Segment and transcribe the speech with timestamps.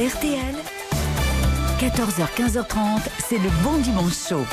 [0.00, 0.54] RTL,
[1.78, 4.46] 14h, 15h30, c'est le bon dimanche chaud.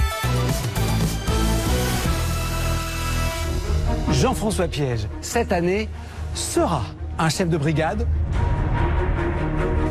[4.12, 5.88] Jean-François Piège, cette année,
[6.36, 6.84] sera
[7.18, 8.06] un chef de brigade,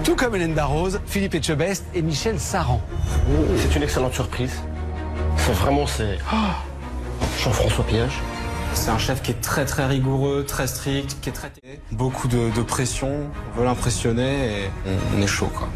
[0.04, 2.82] tout comme Hélène Darroze, Philippe Etchebest et Michel Saran.
[3.56, 4.60] C'est une excellente surprise.
[5.38, 6.18] C'est vraiment, c'est...
[6.34, 6.36] oh,
[7.42, 8.12] Jean-François Piège.
[8.76, 11.50] C'est un chef qui est très très rigoureux, très strict, qui est très...
[11.90, 15.68] Beaucoup de, de pression, on veut l'impressionner et on, on est chaud quoi.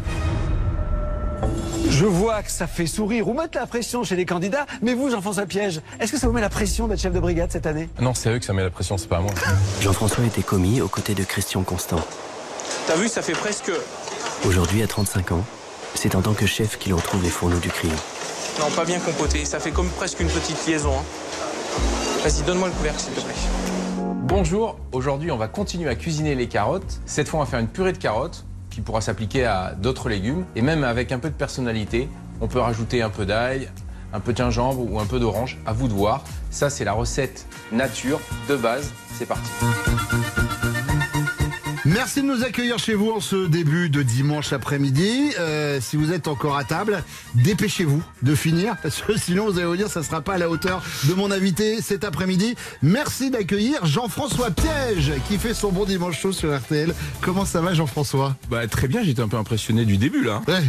[1.89, 5.09] Je vois que ça fait sourire ou mettre la pression chez les candidats, mais vous,
[5.09, 7.89] Jean-François Piège, est-ce que ça vous met la pression d'être chef de brigade cette année?
[7.99, 9.33] Non, c'est eux que ça met la pression, c'est pas à moi.
[9.81, 11.99] Jean-François était commis aux côtés de Christian Constant.
[12.87, 13.71] T'as vu, ça fait presque...
[14.47, 15.43] Aujourd'hui, à 35 ans,
[15.95, 17.91] c'est en tant que chef qu'il retrouve les fourneaux du crime.
[18.59, 20.93] Non, pas bien compoté, ça fait comme presque une petite liaison.
[20.97, 21.03] hein.
[22.23, 23.33] Vas-y, donne-moi le couvercle s'il te plaît.
[24.23, 27.01] Bonjour, aujourd'hui on va continuer à cuisiner les carottes.
[27.05, 30.45] Cette fois on va faire une purée de carottes qui pourra s'appliquer à d'autres légumes.
[30.55, 32.07] Et même avec un peu de personnalité,
[32.39, 33.69] on peut rajouter un peu d'ail,
[34.13, 36.23] un peu de gingembre ou un peu d'orange, à vous de voir.
[36.49, 38.91] Ça c'est la recette nature de base.
[39.17, 39.49] C'est parti.
[41.85, 45.33] Merci de nous accueillir chez vous en ce début de dimanche après-midi.
[45.39, 49.65] Euh, si vous êtes encore à table, dépêchez-vous de finir, parce que sinon vous allez
[49.65, 52.55] vous dire ça sera pas à la hauteur de mon invité cet après-midi.
[52.83, 56.93] Merci d'accueillir Jean-François Piège, qui fait son bon dimanche chaud sur RTL.
[57.19, 58.35] Comment ça va Jean-François?
[58.51, 60.43] Bah très bien, j'étais un peu impressionné du début là.
[60.47, 60.61] Ouais.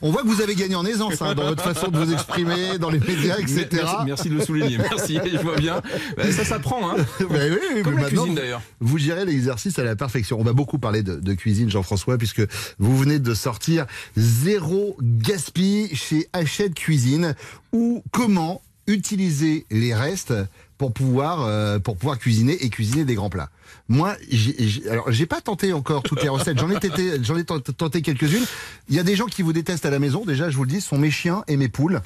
[0.00, 2.78] On voit que vous avez gagné en aisance hein, dans votre façon de vous exprimer,
[2.78, 3.66] dans les médias, etc.
[3.72, 5.82] Merci, merci de le souligner, merci, je vois bien.
[6.16, 6.96] Bah, ça s'apprend, hein.
[7.20, 8.62] Oui, Comme mais la maintenant, cuisine d'ailleurs.
[8.80, 10.38] Vous gérez l'exercice à la perfection.
[10.38, 12.42] On va beaucoup parler de, de cuisine, Jean-François, puisque
[12.78, 17.34] vous venez de sortir Zéro Gaspille chez Hachette Cuisine,
[17.72, 20.32] ou comment utiliser les restes
[20.78, 23.50] pour pouvoir, euh, pour pouvoir cuisiner et cuisiner des grands plats.
[23.88, 26.58] Moi, j'ai- j'ai- alors j'ai pas tenté encore toutes les recettes.
[26.58, 28.44] J'en ai tenté, j'en ai tenté, quelques-unes.
[28.88, 30.24] Il y a des gens qui vous détestent à la maison.
[30.24, 32.00] Déjà, je vous le dis, sont mes chiens et mes poules.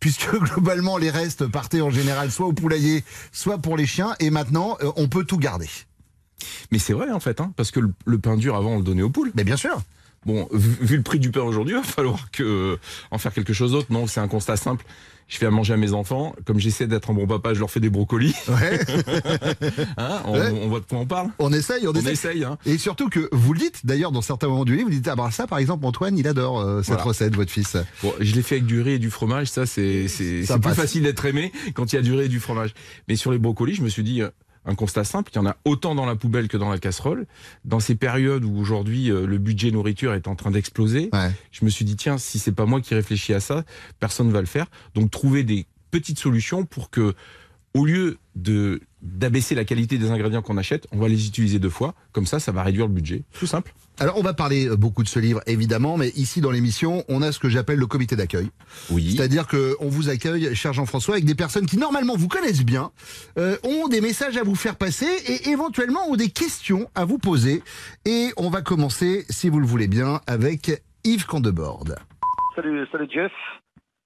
[0.00, 4.30] Puisque globalement les restes partaient en général soit au poulailler, soit pour les chiens, et
[4.30, 5.68] maintenant euh, on peut tout garder.
[6.70, 8.84] Mais c'est vrai en fait, hein, parce que le, le pain dur avant on le
[8.84, 9.32] donnait aux poules.
[9.34, 9.80] Mais bien sûr.
[10.26, 12.78] Bon, vu, vu le prix du pain aujourd'hui, il va falloir que
[13.10, 13.88] en faire quelque chose d'autre.
[13.90, 14.84] Non, c'est un constat simple.
[15.26, 16.34] Je fais à manger à mes enfants.
[16.44, 18.34] Comme j'essaie d'être un bon papa, je leur fais des brocolis.
[18.48, 18.78] Ouais.
[19.96, 20.50] Hein, on, Ouais.
[20.62, 21.30] on voit de quoi on parle.
[21.38, 22.12] On essaye, on, On essaye.
[22.12, 22.44] essaye.
[22.44, 22.58] Hein.
[22.66, 25.16] Et surtout que vous le dites, d'ailleurs, dans certains moments du livre, vous dites, ah
[25.16, 27.04] bah ça, par exemple, Antoine, il adore euh, cette Voilà.
[27.04, 27.76] recette, votre fils.
[28.02, 29.46] Bon, je l'ai fait avec du riz et du fromage.
[29.48, 30.06] Ça, c'est
[30.62, 32.74] plus facile d'être aimé quand il y a du riz et du fromage.
[33.08, 34.28] Mais sur les brocolis, je me suis dit euh,
[34.66, 37.26] un constat simple il y en a autant dans la poubelle que dans la casserole.
[37.64, 41.30] Dans ces périodes où aujourd'hui euh, le budget nourriture est en train d'exploser, Ouais.
[41.52, 43.64] je me suis dit tiens, si c'est pas moi qui réfléchis à ça,
[44.00, 44.66] personne ne va le faire.
[44.94, 47.14] Donc trouver des petites solutions pour que
[47.74, 51.70] au lieu de d'abaisser la qualité des ingrédients qu'on achète, on va les utiliser deux
[51.70, 51.94] fois.
[52.12, 53.22] Comme ça, ça va réduire le budget.
[53.38, 53.72] Tout simple.
[54.00, 57.22] Alors, on va parler euh, beaucoup de ce livre, évidemment, mais ici, dans l'émission, on
[57.22, 58.48] a ce que j'appelle le comité d'accueil.
[58.90, 59.14] Oui.
[59.14, 62.90] C'est-à-dire que on vous accueille, cher Jean-François, avec des personnes qui, normalement, vous connaissent bien,
[63.38, 67.18] euh, ont des messages à vous faire passer et éventuellement ont des questions à vous
[67.18, 67.62] poser.
[68.06, 71.96] Et on va commencer, si vous le voulez bien, avec Yves Candeborde.
[72.56, 73.32] Salut, salut Jeff.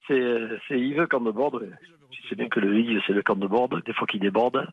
[0.07, 0.23] C'est,
[0.67, 1.61] c'est Yves Candebord.
[2.29, 4.67] Sais bien que le Yves, c'est le Candebord, des fois qu'il déborde.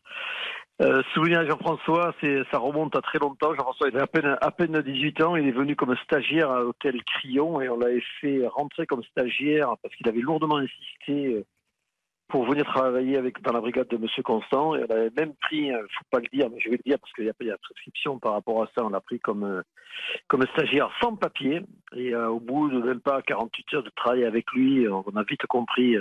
[0.82, 3.54] Euh, souvenir à Jean-François, c'est, ça remonte à très longtemps.
[3.54, 5.36] Jean-François, il avait à peine, à peine 18 ans.
[5.36, 9.74] Il est venu comme stagiaire à l'hôtel Crillon et on l'avait fait rentrer comme stagiaire
[9.82, 11.46] parce qu'il avait lourdement insisté euh,
[12.28, 14.76] pour venir travailler avec, dans la brigade de Monsieur Constant.
[14.76, 16.98] Et on avait même pris, euh, faut pas le dire, mais je vais le dire
[17.00, 18.84] parce qu'il y a, il y a prescription par rapport à ça.
[18.84, 19.62] On l'a pris comme,
[20.28, 21.62] comme stagiaire sans papier.
[21.94, 25.46] Et au bout de même pas 48 heures de travail avec lui, on a vite
[25.46, 25.96] compris,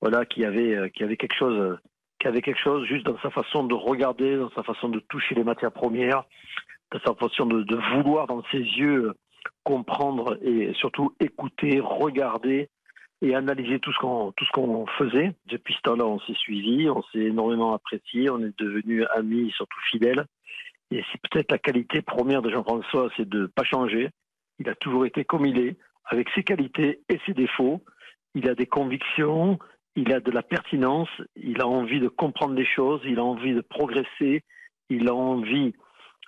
[0.00, 1.78] voilà, qu'il y avait, euh, qu'il y avait quelque chose, euh,
[2.18, 5.00] qu'il y avait quelque chose juste dans sa façon de regarder, dans sa façon de
[5.00, 6.24] toucher les matières premières,
[6.92, 9.14] dans sa façon de, vouloir dans ses yeux euh,
[9.64, 12.68] comprendre et surtout écouter, regarder
[13.20, 15.34] et analyser tout ce qu'on tout ce qu'on faisait.
[15.46, 19.78] Depuis ce temps-là, on s'est suivi, on s'est énormément apprécié, on est devenus amis, surtout
[19.90, 20.24] fidèles.
[20.90, 24.10] Et c'est peut-être la qualité première de Jean-François, c'est de pas changer.
[24.58, 25.76] Il a toujours été comme il est,
[26.06, 27.82] avec ses qualités et ses défauts.
[28.34, 29.58] Il a des convictions,
[29.98, 33.52] il a de la pertinence, il a envie de comprendre les choses, il a envie
[33.52, 34.44] de progresser,
[34.90, 35.74] il a envie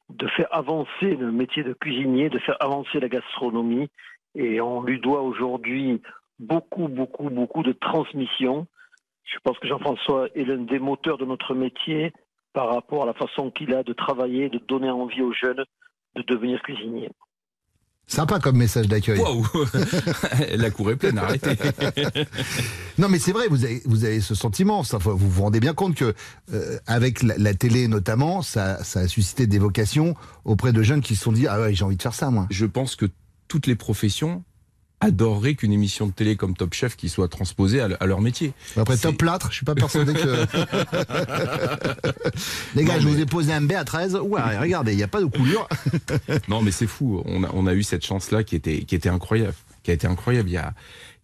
[0.09, 3.89] de faire avancer le métier de cuisinier, de faire avancer la gastronomie.
[4.35, 6.03] Et on lui doit aujourd'hui
[6.41, 8.67] beaucoup, beaucoup, beaucoup de transmission.
[9.23, 12.13] Je pense que Jean-François est l'un des moteurs de notre métier
[12.53, 15.65] par rapport à la façon qu'il a de travailler, de donner envie aux jeunes
[16.17, 17.09] de devenir cuisinier.
[18.11, 19.21] Sympa comme message d'accueil.
[19.21, 19.47] Waouh
[20.57, 21.57] La cour est pleine, arrêtez.
[22.99, 24.83] Non, mais c'est vrai, vous avez, vous avez ce sentiment.
[24.83, 26.13] Ça, vous vous rendez bien compte que,
[26.53, 31.01] euh, avec la, la télé notamment, ça, ça a suscité des vocations auprès de jeunes
[31.01, 32.47] qui se sont dit Ah ouais, j'ai envie de faire ça, moi.
[32.51, 33.07] Je pense que
[33.49, 34.43] toutes les professions
[35.01, 38.53] adoreraient qu'une émission de télé comme Top Chef qui soit transposée à, à leur métier.
[38.77, 40.21] Après C'est- top plâtre, je suis pas persuadé que.
[42.75, 44.17] Les gars, Non, je mais- vous ai posé un B à 13.
[44.23, 45.69] Ouais, regardez, il n'y a pas de coulure.
[46.49, 47.23] Non, mais c'est fou.
[47.25, 49.55] On a, on a eu cette chance-là qui était, qui était incroyable.
[49.83, 50.49] Qui a été incroyable.
[50.49, 50.75] Il y a,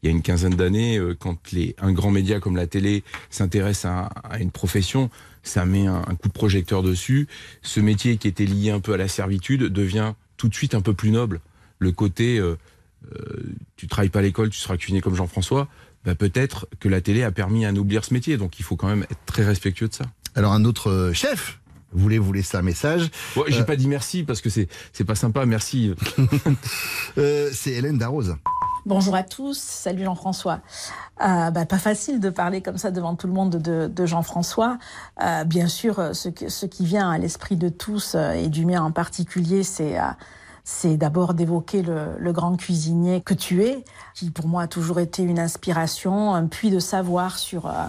[0.02, 3.02] il y a une quinzaine d'années, euh, quand les, un grand média comme la télé
[3.31, 5.11] s'intéresse à, à une profession,
[5.43, 7.28] ça met un, un coup de projecteur dessus.
[7.62, 10.81] Ce métier qui était lié un peu à la servitude devient tout de suite un
[10.81, 11.40] peu plus noble.
[11.78, 12.56] Le côté, euh,
[13.77, 15.69] tu travailles pas à l'école, tu seras cuisiné comme Jean-François.
[16.05, 18.37] Bah, peut-être que la télé a permis à oublier ce métier.
[18.37, 20.05] Donc il faut quand même être très respectueux de ça.
[20.35, 21.59] Alors, un autre euh, chef
[21.93, 23.11] voulait vous laisser un message.
[23.37, 23.65] Ouais, j'ai Euh.
[23.65, 25.47] pas dit merci parce que c'est c'est pas sympa.
[25.47, 25.95] Merci.
[27.19, 28.37] Euh, c'est Hélène Darroze.
[28.85, 30.61] Bonjour à tous, salut Jean-François.
[31.25, 34.79] Euh, bah, pas facile de parler comme ça devant tout le monde de, de Jean-François.
[35.23, 38.49] Euh, bien sûr, euh, ce, que- ce qui vient à l'esprit de tous euh, et
[38.49, 40.03] du mien en particulier, c'est euh,
[40.69, 43.85] c'est d'abord d'évoquer le, grand cuisinier que tu es,
[44.15, 47.85] qui pour moi a toujours été une inspiration, un puits de savoir sur euh,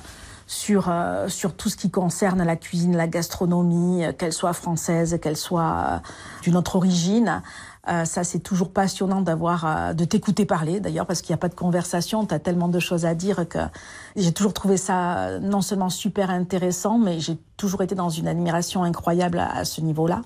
[0.45, 5.17] sur euh, sur tout ce qui concerne la cuisine, la gastronomie, euh, qu'elle soit française,
[5.19, 6.03] qu'elle soit
[6.43, 7.41] d'une autre origine.
[8.03, 11.55] Ça, c'est toujours passionnant d'avoir, de t'écouter parler, d'ailleurs, parce qu'il n'y a pas de
[11.55, 12.25] conversation.
[12.25, 13.59] Tu as tellement de choses à dire que
[14.17, 18.83] j'ai toujours trouvé ça non seulement super intéressant, mais j'ai toujours été dans une admiration
[18.83, 20.21] incroyable à ce niveau-là.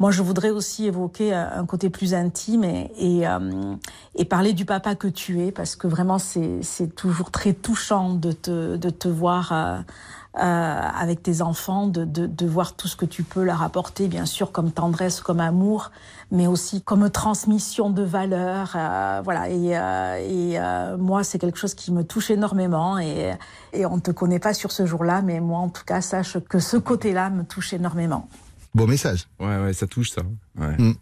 [0.00, 3.76] Moi, je voudrais aussi évoquer euh, un côté plus intime euh,
[4.16, 8.32] et parler du papa que tu es, parce que vraiment, c'est toujours très touchant de
[8.32, 9.78] te, voir euh,
[10.34, 14.72] avec tes enfants, de, voir tout ce que tu peux leur apporter, bien sûr, comme
[14.72, 15.92] tendresse, comme amour,
[16.32, 18.76] mais aussi comme transmission de valeurs.
[19.22, 19.48] voilà.
[19.48, 20.58] Et,
[20.98, 22.98] moi, c'est quelque chose qui me touche énormément.
[22.98, 23.32] Et,
[23.72, 26.38] et on ne te connaît pas sur ce jour-là, mais moi, en tout cas, sache
[26.48, 28.28] que ce côté-là me touche énormément.
[28.74, 29.26] Beau message.
[29.38, 30.22] Ouais, ouais, ça touche ça.
[30.58, 30.76] Ouais.
[30.78, 30.94] Mm.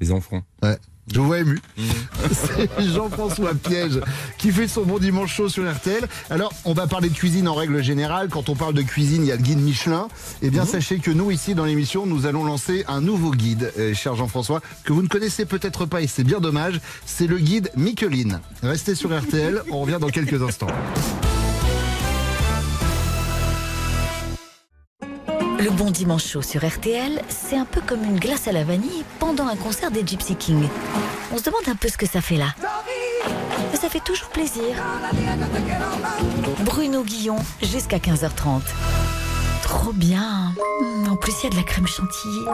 [0.00, 0.42] Les enfants.
[0.62, 0.78] Ouais.
[1.12, 1.60] Je vous vois ému.
[2.32, 4.00] C'est Jean-François Piège
[4.38, 6.06] qui fait son bon dimanche chaud sur RTL.
[6.30, 8.28] Alors, on va parler de cuisine en règle générale.
[8.28, 10.08] Quand on parle de cuisine, il y a le guide Michelin.
[10.42, 13.94] Eh bien, sachez que nous, ici, dans l'émission, nous allons lancer un nouveau guide, euh,
[13.94, 16.80] cher Jean-François, que vous ne connaissez peut-être pas et c'est bien dommage.
[17.04, 18.40] C'est le guide Michelin.
[18.62, 19.62] Restez sur RTL.
[19.70, 20.68] On revient dans quelques instants.
[25.62, 29.04] Le bon dimanche chaud sur RTL, c'est un peu comme une glace à la vanille
[29.20, 30.68] pendant un concert des Gypsy Kings.
[31.32, 32.52] On se demande un peu ce que ça fait là.
[33.80, 34.74] Ça fait toujours plaisir.
[36.64, 38.62] Bruno Guillon, jusqu'à 15h30.
[39.62, 40.52] Trop bien.
[41.08, 42.44] En plus, il y a de la crème chantilly.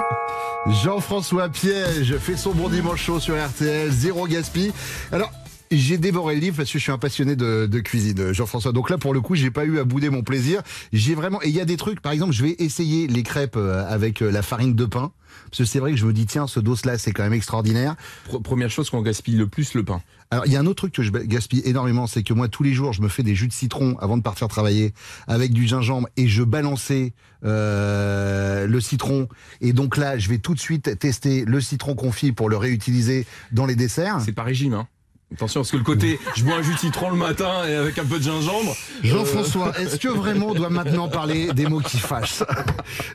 [0.67, 4.75] Jean-François Piège fait son bon dimanche chaud sur RTL, zéro gaspille.
[5.13, 5.31] Alors,
[5.71, 8.73] j'ai dévoré le livre parce que je suis un passionné de, de cuisine, Jean-François.
[8.73, 10.63] Donc là, pour le coup, j'ai pas eu à bouder mon plaisir.
[10.93, 13.57] J'ai vraiment, et il y a des trucs, par exemple, je vais essayer les crêpes
[13.57, 15.13] euh, avec euh, la farine de pain.
[15.51, 17.97] Parce que c'est vrai que je me dis, tiens, ce dos-là, c'est quand même extraordinaire.
[18.31, 20.03] Pr- première chose qu'on gaspille le plus, le pain.
[20.31, 22.63] Alors, il y a un autre truc que je gaspille énormément, c'est que moi, tous
[22.63, 24.93] les jours, je me fais des jus de citron avant de partir travailler
[25.27, 27.15] avec du gingembre et je balançais
[27.45, 29.29] euh, le citron.
[29.63, 33.27] Et donc là, je vais tout de suite tester le citron confit pour le réutiliser
[33.53, 34.21] dans les desserts.
[34.23, 34.87] C'est pas régime, hein.
[35.35, 37.99] Attention, parce que le côté, je bois un jus de citron le matin et avec
[37.99, 38.75] un peu de gingembre.
[39.03, 42.43] Jean-François, est-ce que vraiment on doit maintenant parler des mots qui fâchent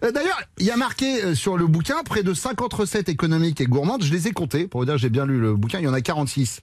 [0.03, 3.61] Euh, D'ailleurs, il y a marqué euh, sur le bouquin près de 50 recettes économiques
[3.61, 4.03] et gourmandes.
[4.03, 4.67] Je les ai comptées.
[4.67, 5.79] Pour vous dire, j'ai bien lu le bouquin.
[5.79, 6.61] Il y en a 46.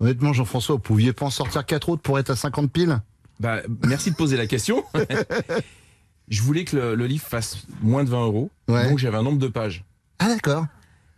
[0.00, 3.00] Honnêtement, Jean-François, vous pouviez pas en sortir 4 autres pour être à 50 piles?
[3.40, 4.84] Bah, merci de poser la question.
[6.28, 8.50] je voulais que le, le livre fasse moins de 20 euros.
[8.68, 8.88] Ouais.
[8.88, 9.84] Donc j'avais un nombre de pages.
[10.18, 10.66] Ah d'accord.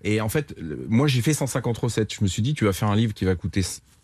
[0.05, 0.55] Et en fait,
[0.89, 2.15] moi j'ai fait 150 recettes.
[2.15, 3.63] Je me suis dit, tu vas faire un livre qui va coûter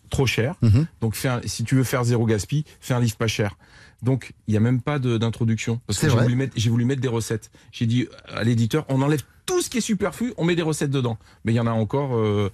[0.09, 0.55] trop cher.
[0.61, 0.87] Mhm.
[0.99, 3.55] Donc fais un- si tu veux faire zéro gaspille, fais un livre pas cher.
[4.01, 5.79] Donc il n'y a même pas d'introduction.
[5.87, 7.51] Parce que j'ai voulu, mettre, j'ai voulu mettre des recettes.
[7.71, 10.89] J'ai dit à l'éditeur, on enlève tout ce qui est superflu, on met des recettes
[10.91, 11.17] dedans.
[11.45, 12.51] Mais il y en a encore euh,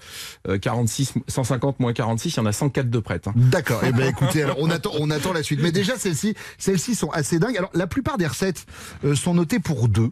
[0.50, 3.28] euh, 46, 150 moins 46, il y en a 104 de prêtes.
[3.28, 3.34] hein.
[3.36, 3.82] D'accord.
[3.86, 5.62] Eh ben écoutez, alors on attend, on attend la suite.
[5.62, 7.58] Mais déjà celles-ci, celles-ci sont assez dingues.
[7.58, 8.66] Alors la plupart des recettes
[9.06, 10.12] euh, sont notées pour deux.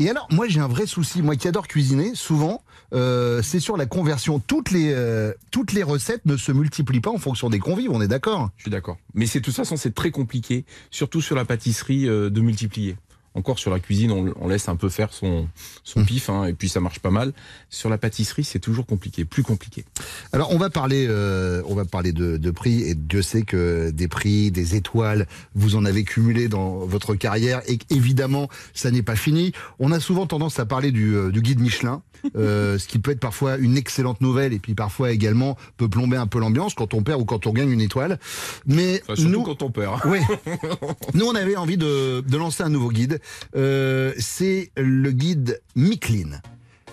[0.00, 2.62] Et alors moi j'ai un vrai souci, moi qui adore cuisiner, souvent
[2.94, 4.38] euh, c'est sur la conversion.
[4.38, 7.90] Toutes les euh, toutes les recettes ne se multiplient pas en fonction des convives.
[7.90, 8.50] On est d'accord?
[8.56, 8.96] Je suis d'accord.
[9.14, 12.96] Mais c'est de toute façon, c'est très compliqué, surtout sur la pâtisserie, euh, de multiplier.
[13.38, 15.48] Encore sur la cuisine, on, on laisse un peu faire son,
[15.84, 17.32] son pif, hein, et puis ça marche pas mal.
[17.70, 19.84] Sur la pâtisserie, c'est toujours compliqué, plus compliqué.
[20.32, 23.90] Alors on va parler, euh, on va parler de, de prix et Dieu sait que
[23.90, 29.02] des prix, des étoiles, vous en avez cumulé dans votre carrière et évidemment ça n'est
[29.02, 29.52] pas fini.
[29.78, 32.02] On a souvent tendance à parler du, euh, du guide Michelin,
[32.36, 36.16] euh, ce qui peut être parfois une excellente nouvelle et puis parfois également peut plomber
[36.16, 38.18] un peu l'ambiance quand on perd ou quand on gagne une étoile.
[38.66, 40.00] Mais Enfin, surtout nous, quand on perd.
[40.06, 40.18] oui.
[41.14, 43.20] Nous, on avait envie de, de lancer un nouveau guide.
[43.56, 46.40] Euh, c'est le guide Michelin.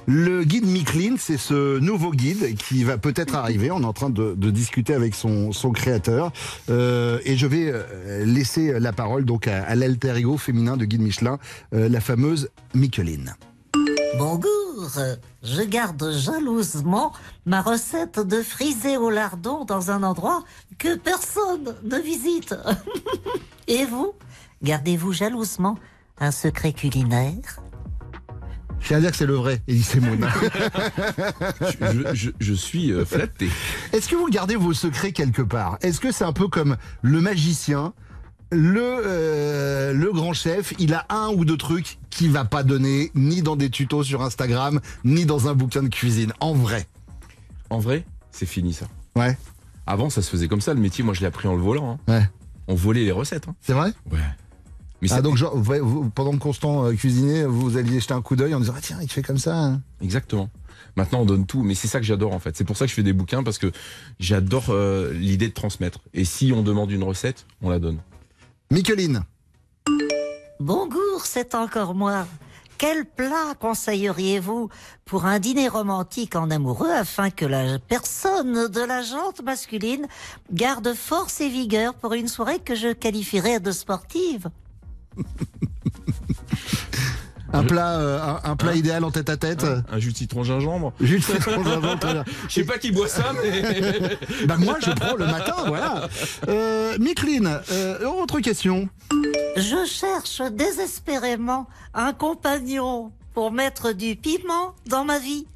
[0.07, 3.71] Le guide Michelin, c'est ce nouveau guide qui va peut-être arriver.
[3.71, 6.31] On est en train de, discuter avec son, son créateur.
[6.69, 10.85] Euh, et je vais euh, laisser la parole donc à, à l'alter ego féminin de
[10.85, 11.39] guide Michelin,
[11.71, 13.33] la fameuse Michelin.
[14.17, 14.89] Bonjour,
[15.43, 17.11] je garde jalousement
[17.45, 20.43] ma recette de frisé au lardon dans un endroit
[20.77, 22.55] que personne ne visite.
[23.67, 24.13] Et vous,
[24.63, 25.77] gardez-vous jalousement
[26.19, 27.61] un secret culinaire
[28.79, 30.17] Je tiens à dire que c'est le vrai, Elise Moon.
[31.61, 33.49] je, je- je suis euh, flatté.
[33.93, 35.77] Est-ce que vous gardez vos secrets quelque part?
[35.81, 37.93] Est-ce que c'est un peu comme le magicien
[38.51, 43.11] le, euh, le grand chef, il a un ou deux trucs qu'il va pas donner
[43.15, 46.31] ni dans des tutos sur Instagram, ni dans un bouquin de cuisine.
[46.39, 46.85] En vrai.
[47.71, 48.85] En vrai, c'est fini ça.
[49.15, 49.35] Ouais.
[49.87, 50.73] Avant, ça se faisait comme ça.
[50.75, 51.99] Le métier, moi, je l'ai appris en le volant.
[52.07, 52.13] hein.
[52.13, 52.29] Ouais.
[52.67, 53.47] On volait les recettes.
[53.47, 53.55] hein.
[53.61, 53.91] C'est vrai?
[54.11, 54.19] Ouais.
[55.11, 58.21] Mais Ah donc genre, vous- vous- pendant que Constant euh, cuisinait, vous alliez jeter un
[58.21, 59.55] coup d'œil en disant ah tiens il fait comme ça.
[59.57, 59.81] hein.
[60.01, 60.49] Exactement.
[60.97, 62.55] Maintenant, on donne tout, mais c'est ça que j'adore en fait.
[62.55, 63.71] C'est pour ça que je fais des bouquins parce que
[64.19, 65.99] j'adore euh, l'idée de transmettre.
[66.13, 67.99] Et si on demande une recette, on la donne.
[68.71, 69.21] Micheline.
[70.59, 72.25] Bonjour, c'est encore moi.
[72.77, 74.69] Quel plat conseilleriez-vous
[75.05, 80.05] pour un dîner romantique en amoureux afin que la personne de la jante masculine
[80.51, 84.49] garde force et vigueur pour une soirée que je qualifierais de sportive?
[87.53, 89.63] Un plat, euh, un, un plat idéal en tête à tête.
[89.89, 90.91] Un jus de citron gingembre.
[90.99, 92.25] Jus de citron gingembre, très bien.
[92.49, 93.61] Je sais pas qui boit ça, mais.
[94.47, 96.09] Bah moi je prends le matin, voilà.
[96.49, 98.89] Euh, Micheline, euh, autre question.
[99.55, 105.47] Je cherche désespérément un compagnon pour mettre du piment dans ma vie.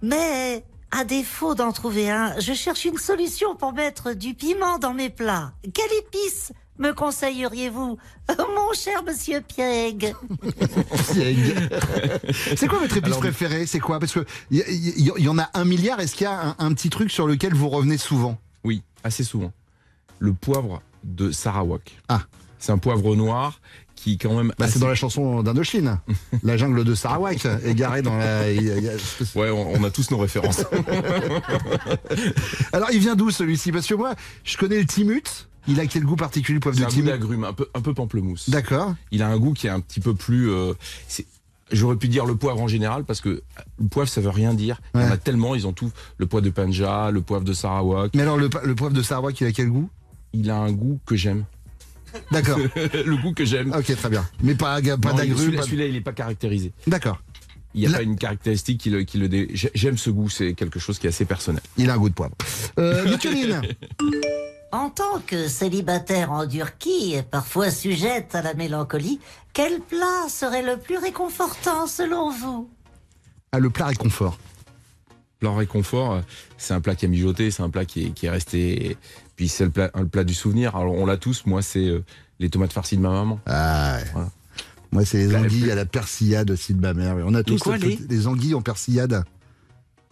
[0.00, 4.94] Mais à défaut d'en trouver un, je cherche une solution pour mettre du piment dans
[4.94, 5.52] mes plats.
[5.74, 10.14] Quelle épice me conseilleriez-vous, mon cher monsieur Pieg
[12.56, 13.66] C'est quoi votre épice Alors, préférée?
[13.66, 13.98] C'est quoi?
[13.98, 16.00] Parce que il y, y- y en a un milliard.
[16.00, 18.38] Est-ce qu'il y a un, un petit truc sur lequel vous revenez souvent?
[18.64, 19.52] Oui, assez souvent.
[20.18, 21.96] Le poivre de Sarawak.
[22.08, 22.22] Ah.
[22.60, 23.60] C'est un poivre noir
[23.94, 24.52] qui, quand même.
[24.58, 25.98] bah, C'est dans la chanson d'Indochine,
[26.42, 28.42] la jungle de Sarawak, égarée dans la.
[29.36, 30.62] Ouais, on, on a tous nos références.
[32.72, 33.72] Alors il vient d'où celui-ci?
[33.72, 35.47] Parce que moi, je connais le timut.
[35.68, 37.80] Il a quel goût particulier le poivre C'est de un goût d'agrumes, un peu, un
[37.80, 38.50] peu pamplemousse.
[38.50, 38.94] D'accord.
[39.12, 40.50] Il a un goût qui est un petit peu plus.
[40.50, 40.72] euh,
[41.70, 43.42] J'aurais pu dire le poivre en général parce que
[43.78, 44.80] le poivre ça veut rien dire.
[44.94, 45.90] Il y en a tellement, ils ont tout.
[46.16, 48.12] Le poivre de Panja, le poivre de Sarawak.
[48.14, 49.90] Mais alors le, poivre de Sarawak, il a quel goût?
[50.32, 51.44] Il a un goût que j'aime.
[52.32, 52.58] D'accord.
[52.76, 53.72] le goût que j'aime.
[53.76, 54.26] Ok, très bien.
[54.42, 55.60] Mais pas, pas d'agrumes.
[55.62, 56.72] Celui-là, il est pas caractérisé.
[56.86, 57.20] D'accord.
[57.74, 60.30] Il n'y a pas une caractéristique qui le, qui le dé- j'ai- J'aime ce goût,
[60.30, 61.62] c'est quelque chose qui est assez personnel.
[61.76, 62.34] Il a un goût de poivre.
[62.78, 63.04] Euh,
[64.70, 69.18] En tant que célibataire en Turquie et parfois sujette à la mélancolie,
[69.54, 72.68] quel plat serait le plus réconfortant selon vous?
[73.52, 74.36] Ah, le plat réconfort.
[75.38, 76.20] Plat réconfort,
[76.58, 78.98] c'est un plat qui a mijoté, c'est un plat qui est, qui est resté.
[79.36, 80.76] Puis c'est le plat, un plat du souvenir.
[80.76, 81.46] Alors on l'a tous.
[81.46, 82.04] Moi, c'est euh,
[82.38, 83.40] les tomates farcies de ma maman.
[83.46, 84.10] Ah, ouais.
[84.12, 84.30] Voilà.
[84.92, 87.16] Moi, c'est les anguilles à la persillade aussi de ma mère.
[87.24, 89.24] On a tous quoi, les les anguilles en persillade.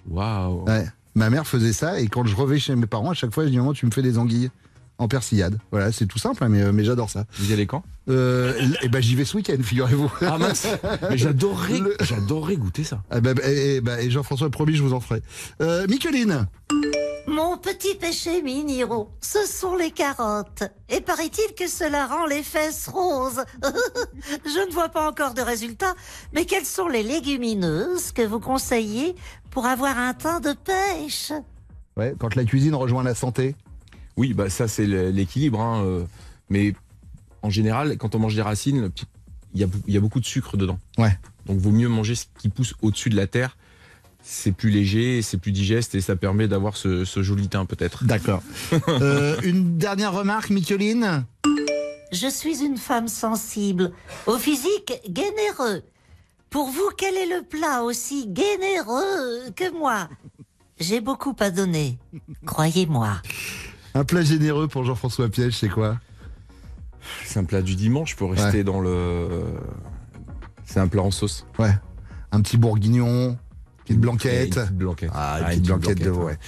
[0.08, 0.64] Waouh.
[0.64, 0.86] Ouais.
[1.16, 3.48] Ma mère faisait ça et quand je revais chez mes parents, à chaque fois, je
[3.50, 4.50] dis maman, tu me fais des anguilles
[4.98, 5.58] en persillade.
[5.72, 7.24] Voilà, c'est tout simple, hein, mais, euh, mais j'adore ça.
[7.38, 7.82] Vous y allez quand?
[8.08, 10.10] Euh, et ben, j'y vais ce week-end, figurez-vous.
[10.22, 10.66] Ah mince
[11.10, 13.02] Mais j'adorerais, Le- j'adorerais goûter ça.
[13.10, 15.22] Ah, bah, bah, et, et- bah, et Jean-François, promis, je vous en ferai.
[15.60, 16.46] Euh, Micheline
[17.26, 20.62] Mon petit péché miniro, ce sont les carottes.
[20.88, 23.42] Et paraît-il que cela rend les fesses roses.
[24.44, 25.94] Je ne vois pas encore de résultats,
[26.32, 29.14] mais quelles sont les légumineuses que vous conseillez
[29.56, 31.32] pour avoir un teint de pêche
[31.96, 33.54] Ouais, quand la cuisine rejoint la santé.
[34.18, 35.62] Oui, bah ça c'est l'équilibre.
[35.62, 36.04] hein, euh,
[36.50, 36.74] mais
[37.40, 38.90] en général, quand on mange des racines,
[39.54, 40.78] il y a, y beaucoup de sucre dedans.
[40.98, 41.18] Ouais.
[41.46, 43.56] Donc vaut mieux manger ce qui pousse au-dessus de la terre.
[44.22, 48.04] C'est plus léger, c'est plus digeste et ça permet d'avoir ce, ce joli teint peut-être.
[48.04, 48.42] D'accord.
[48.88, 51.24] Euh, une dernière remarque, Micheline?
[52.12, 53.92] Je suis une femme sensible,
[54.26, 55.82] au physique généreux.
[56.50, 60.08] Pour vous, quel est le plat aussi généreux que moi
[60.78, 61.98] J'ai beaucoup à donner,
[62.46, 63.20] croyez-moi.
[63.94, 65.98] Un plat généreux pour Jean-François Piège, c'est quoi
[67.24, 68.64] C'est un plat du dimanche pour rester Ouais.
[68.64, 69.28] dans le.
[70.64, 71.46] C'est un plat en sauce.
[71.58, 71.74] Ouais.
[72.32, 73.38] Un petit bourguignon,
[73.86, 74.56] petite blanquette.
[74.56, 75.10] Une petite blanquette.
[75.14, 76.38] Ah, une Ah, petite blanquette de ouais.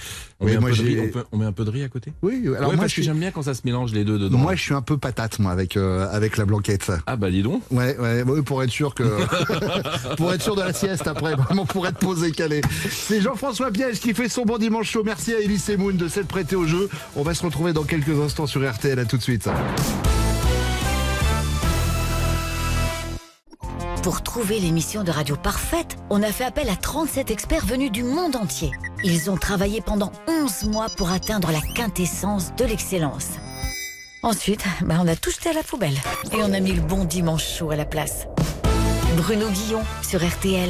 [0.41, 1.65] On, Oui, met un moi, peu de riz, j'ai- on, peut- on met un peu
[1.65, 3.03] de riz à côté Oui, alors Ouais, moi, parce je suis...
[3.03, 4.37] j'aime bien quand ça se mélange les deux dedans.
[4.37, 6.91] moi, je suis un peu patate, moi, avec, euh, avec la blanquette.
[7.07, 7.61] Ah bah dis donc.
[7.71, 9.03] Ouais, ouais, ouais, pour être sûr que,
[10.15, 12.61] pour être sûr de la sieste après, vraiment pour être posé calé.
[12.89, 15.03] C'est Jean-François Piège qui fait son bon dimanche chaud.
[15.03, 16.89] Merci à Elise Moon de s'être prêté au jeu.
[17.17, 18.97] On va se retrouver dans quelques instants sur RTL.
[18.99, 19.49] À tout de suite.
[24.03, 28.03] Pour trouver l'émission de radio parfaite, on a fait appel à 37 experts venus du
[28.03, 28.71] monde entier.
[29.03, 33.31] Ils ont travaillé pendant 11 mois pour atteindre la quintessence de l'excellence.
[34.23, 35.97] Ensuite, bah, on a tout jeté à la poubelle.
[36.31, 38.25] Et on a mis le bon dimanche chaud à la place.
[39.17, 40.69] Bruno Guillon sur RTL.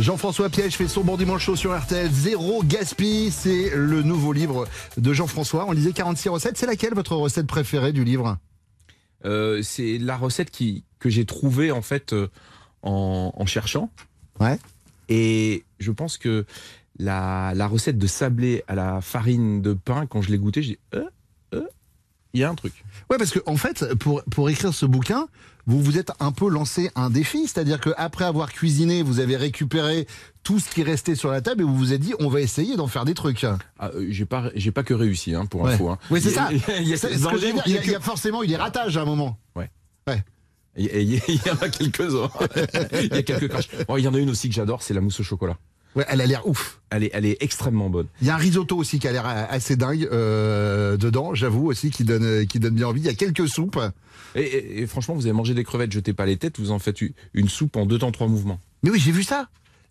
[0.00, 2.10] Jean-François Piège fait son bon dimanche chaud sur RTL.
[2.10, 5.64] Zéro gaspille, c'est le nouveau livre de Jean-François.
[5.68, 6.58] On lisait 46 recettes.
[6.58, 8.36] C'est laquelle votre recette préférée du livre?
[9.24, 12.28] Euh, c'est la recette qui, que j'ai trouvée en fait euh,
[12.82, 13.90] en, en cherchant.
[14.38, 14.58] Ouais.
[15.08, 16.46] Et je pense que
[16.98, 20.72] la, la recette de sablé à la farine de pain, quand je l'ai goûtée, j'ai
[20.74, 21.04] dit, euh,
[21.54, 21.62] euh,
[22.32, 22.84] il y a un truc.
[23.10, 25.26] Ouais, parce que en fait, pour, pour écrire ce bouquin,
[25.66, 30.06] vous vous êtes un peu lancé un défi, c'est-à-dire qu'après avoir cuisiné, vous avez récupéré
[30.42, 32.76] tout ce qui restait sur la table et vous vous êtes dit, on va essayer
[32.76, 33.44] d'en faire des trucs.
[33.44, 33.58] Ah,
[33.94, 35.72] euh, j'ai pas, j'ai pas que réussi, hein, pour Ouais.
[35.74, 35.90] info.
[35.90, 35.98] hein.
[36.10, 36.48] Oui, c'est Il ça.
[36.52, 39.02] il y a- il y a- il il y a forcément eu des ratages à
[39.02, 39.38] un moment.
[39.56, 39.70] Ouais.
[40.06, 40.22] Ouais.
[40.76, 42.30] Il y, en a quelques-uns.
[43.02, 43.68] il y a quelques crash.
[43.88, 45.56] Bon, il y en a une aussi que j'adore, c'est la mousse au chocolat.
[45.96, 46.80] Ouais, elle a l'air ouf.
[46.90, 48.06] Elle est, elle est extrêmement bonne.
[48.20, 51.90] Il y a un risotto aussi qui a l'air assez dingue euh, dedans, j'avoue aussi,
[51.90, 53.00] qui donne, qui donne bien envie.
[53.00, 53.80] Il y a quelques soupes.
[54.36, 56.78] Et, et- et franchement, vous avez mangé des crevettes, jetez pas les têtes, vous en
[56.78, 57.00] faites
[57.34, 58.60] une soupe en deux temps, trois mouvements.
[58.84, 59.48] Mais oui, j'ai vu ça.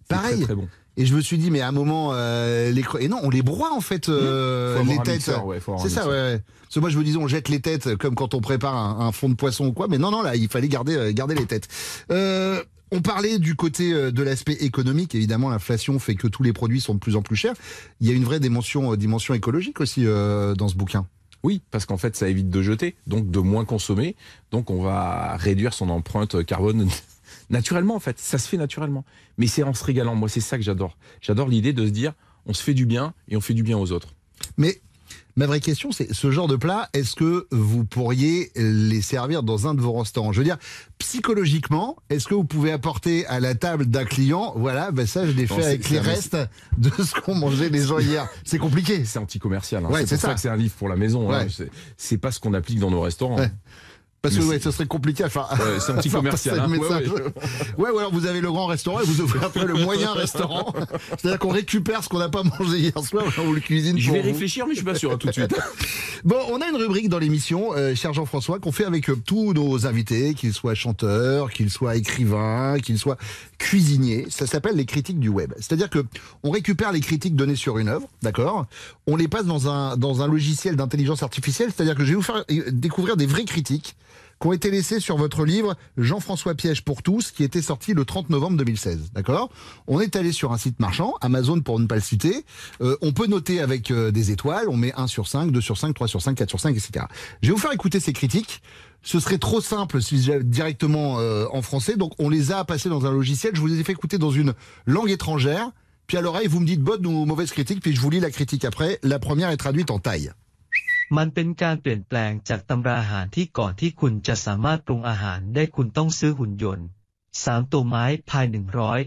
[0.08, 0.38] Pareil.
[0.38, 0.70] Très, très bon.
[0.96, 3.30] Et je me suis dit, mais à un moment, euh, les cre- et non, on
[3.30, 5.30] les broie en fait, euh, les têtes.
[5.46, 6.42] ouais, C'est ça, ouais.
[6.70, 9.08] Parce que moi, je me disais, on jette les têtes comme quand on prépare un,
[9.08, 9.88] un fond de poisson ou quoi.
[9.88, 11.68] Mais non, non, là, il fallait garder, euh, garder les têtes.
[12.12, 15.16] Euh, on parlait du côté euh, de l'aspect économique.
[15.16, 17.54] Évidemment, l'inflation fait que tous les produits sont de plus en plus chers.
[18.02, 21.08] Il y a une vraie dimension, dimension écologique aussi euh, dans ce bouquin.
[21.44, 24.16] Oui, parce qu'en fait, ça évite de jeter, donc de moins consommer.
[24.52, 26.88] Donc, on va réduire son empreinte carbone
[27.50, 28.20] naturellement, en fait.
[28.20, 29.06] Ça se fait naturellement.
[29.38, 30.16] Mais c'est en se régalant.
[30.16, 30.98] Moi, c'est ça que j'adore.
[31.22, 32.14] J'adore l'idée de se dire,
[32.46, 34.16] on se fait du bien et on fait du bien aux autres.
[34.58, 34.82] Mais
[35.40, 39.68] ma vraie question, c'est ce genre de plat, est-ce que vous pourriez les servir dans
[39.68, 40.34] un de vos restaurants?
[40.34, 40.58] Je veux dire,
[41.00, 45.32] psychologiquement, est-ce que vous pouvez apporter à la table d'un client, voilà, ben ça, je
[45.32, 46.38] l'ai fait avec les restes
[46.78, 48.28] de ce qu'ont mangé les gens hier.
[48.44, 49.06] C'est compliqué.
[49.06, 49.84] C'est anti-commercial.
[49.86, 49.90] hein.
[49.90, 50.28] Ouais, c'est pour ça.
[50.28, 50.34] ça.
[50.36, 51.32] que c'est un livre pour la maison.
[51.32, 51.44] hein.
[51.46, 51.48] Ouais.
[51.50, 53.38] C'est- C'est pas ce qu'on applique dans nos restaurants.
[53.40, 53.50] Ouais.
[54.22, 55.50] Parce que ouais, ce serait compliqué à faire.
[55.52, 56.68] Ouais, c'est faire passer le hein.
[56.70, 57.04] Ouais.
[57.78, 60.74] Ouais, ou alors vous avez le grand restaurant et vous ouvrez après le moyen restaurant.
[61.18, 64.20] C'est-à-dire qu'on récupère ce qu'on n'a pas mangé hier soir, on le cuisine Je vais
[64.20, 64.28] vous.
[64.28, 65.56] réfléchir, mais je suis pas sûr hein, tout de suite.
[66.26, 69.54] Bon, on a une rubrique dans l'émission, euh, cher Jean-François, qu'on fait avec euh, tous
[69.54, 73.18] nos invités, qu'ils soient chanteurs, qu'ils soient écrivains, qu'ils soient
[73.60, 74.26] cuisiniers.
[74.30, 75.54] Ça s'appelle les critiques du web.
[75.58, 76.04] C'est-à-dire que
[76.42, 78.66] on récupère les critiques données sur une œuvre, d'accord
[79.06, 81.70] On les passe dans un dans un logiciel d'intelligence artificielle.
[81.76, 83.96] C'est-à-dire que je vais vous faire euh, découvrir des vraies critiques
[84.40, 88.06] qui ont été laissées sur votre livre Jean-François Piège pour tous, qui était sorti le
[88.06, 89.12] 30 novembre 2016.
[89.14, 89.50] D'accord?
[89.88, 92.46] On est allé sur un site marchand, Amazon pour ne pas le citer.
[92.82, 95.78] Euh, on peut noter avec euh, des étoiles, on met 1 sur 5, 2 sur
[95.78, 97.06] 5, 3 sur 5, 4 sur 5, etc.
[97.42, 98.62] Je vais vous faire écouter ces critiques.
[99.02, 102.90] Ce serait trop simple si j'avais directement euh, en français, donc on les a passés
[102.90, 103.56] dans un logiciel.
[103.56, 104.54] Je vous les ai fait écouter dans une
[104.86, 105.72] langue étrangère.
[106.08, 108.32] Puis à l'oreille, vous me dites bonne ou mauvaise critique, puis je vous lis la
[108.32, 109.00] critique après.
[109.04, 110.32] La première est traduite en taille.
[111.18, 116.88] มันเป็นการเปลี่ยนแปลงจากตำราอาหารที่ก่อนที่คุณจะสามารถปรุงอาหารได้คุณต้องซื้อหุ่นยนต์
[117.44, 119.00] สามตัวไม้พายหนึ่งร้อย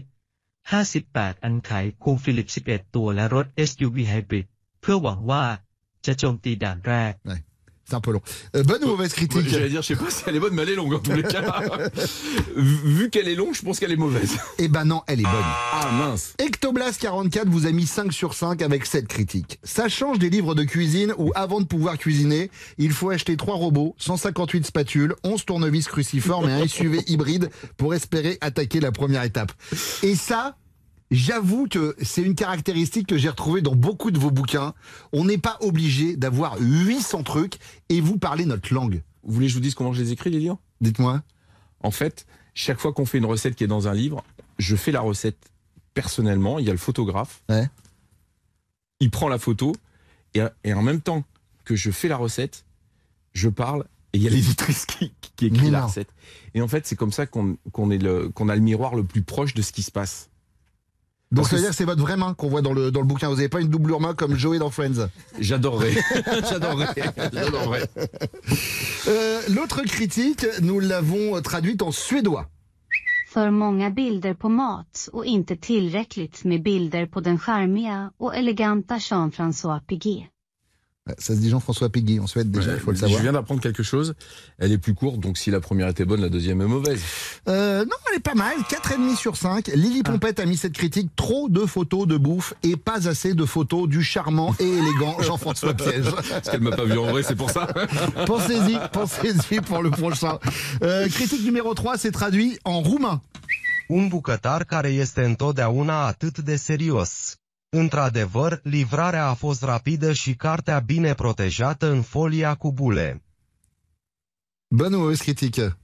[0.71, 1.71] ห้าสิบแปดอันไข
[2.03, 4.47] คูงฟิลิปสิบเอ็ดตัวและรถ SUV ไฮบริด
[4.81, 5.43] เพื่อหวังว่า
[6.05, 7.13] จะโจมตีด่านแรก
[7.93, 8.21] C'est un peu long.
[8.55, 10.63] Euh, bonne ou mauvaise critique J'allais dire, je sais pas si elle est bonne, mais
[10.63, 11.61] elle est longue en tous les cas.
[12.55, 14.35] Vu qu'elle est longue, je pense qu'elle est mauvaise.
[14.57, 15.31] Eh ben non, elle est bonne.
[15.35, 16.33] Ah mince.
[16.39, 19.59] Ectoblast44 vous a mis 5 sur 5 avec cette critique.
[19.61, 23.53] Ça change des livres de cuisine où avant de pouvoir cuisiner, il faut acheter 3
[23.57, 29.21] robots, 158 spatules, 11 tournevis cruciformes et un SUV hybride pour espérer attaquer la première
[29.21, 29.51] étape.
[30.01, 30.55] Et ça,
[31.11, 34.73] J'avoue que c'est une caractéristique que j'ai retrouvée dans beaucoup de vos bouquins.
[35.11, 37.57] On n'est pas obligé d'avoir 800 trucs
[37.89, 39.03] et vous parlez notre langue.
[39.23, 41.21] Vous voulez que je vous dise comment je les écris, les livres Dites-moi.
[41.81, 44.23] En fait, chaque fois qu'on fait une recette qui est dans un livre,
[44.57, 45.37] je fais la recette
[45.93, 46.57] personnellement.
[46.59, 47.43] Il y a le photographe.
[47.49, 47.69] Ouais.
[48.99, 49.73] Il prend la photo
[50.33, 51.23] et, et en même temps
[51.63, 52.65] que je fais la recette,
[53.33, 55.87] je parle et il y a l'éditrice qui, qui écrit Mais la non.
[55.87, 56.09] recette.
[56.53, 57.97] Et en fait, c'est comme ça qu'on a
[58.55, 60.29] le miroir le plus proche de ce qui se passe.
[61.33, 62.91] Donc Parce ça veut que dire que c'est votre vraie main qu'on voit dans le,
[62.91, 63.27] dans le bouquin.
[63.27, 65.09] Vous n'avez pas une doublure main comme Joey dans Friends.
[65.39, 65.93] J'adorerais.
[66.49, 66.93] J'adorerais.
[67.33, 67.89] J'adorerais.
[69.07, 72.45] Euh, L'autre critique, nous l'avons traduite en suédois.
[73.33, 78.97] För många bilder på mat och inte tillräckligt med bilder på den charmiga och eleganta
[78.97, 80.32] Jean-François Piguet.
[81.05, 83.21] Ouais, Ça se dit Jean-François Peggy en Suède déjà, il faut le Je savoir.
[83.21, 84.13] viens d'apprendre quelque chose.
[84.57, 87.01] Elle est plus courte, donc si la première était bonne, la deuxième est mauvaise.
[87.49, 88.55] Euh, non, elle est pas mal.
[88.69, 89.67] 4,5 sur 5.
[89.67, 90.11] Lily Ah.
[90.11, 91.09] Pompette a mis cette critique.
[91.17, 95.73] Trop de photos de bouffe et pas assez de photos du charmant et élégant Jean-François
[95.73, 96.05] Piège.
[96.09, 97.67] Parce qu'elle m'a pas vu en vrai, c'est pour ça.
[98.25, 100.39] Pensez-y, pensez-y pour le prochain.
[100.83, 103.21] Euh, critique numéro 3, c'est traduit en roumain.
[103.89, 107.35] Un bucătar care este întotdeauna atât de serios.
[107.75, 113.21] Într-adevăr, livrarea a fost rapidă și cartea bine protejată în folia cu bule.
[114.67, 115.75] Bonne ou mauvaise critique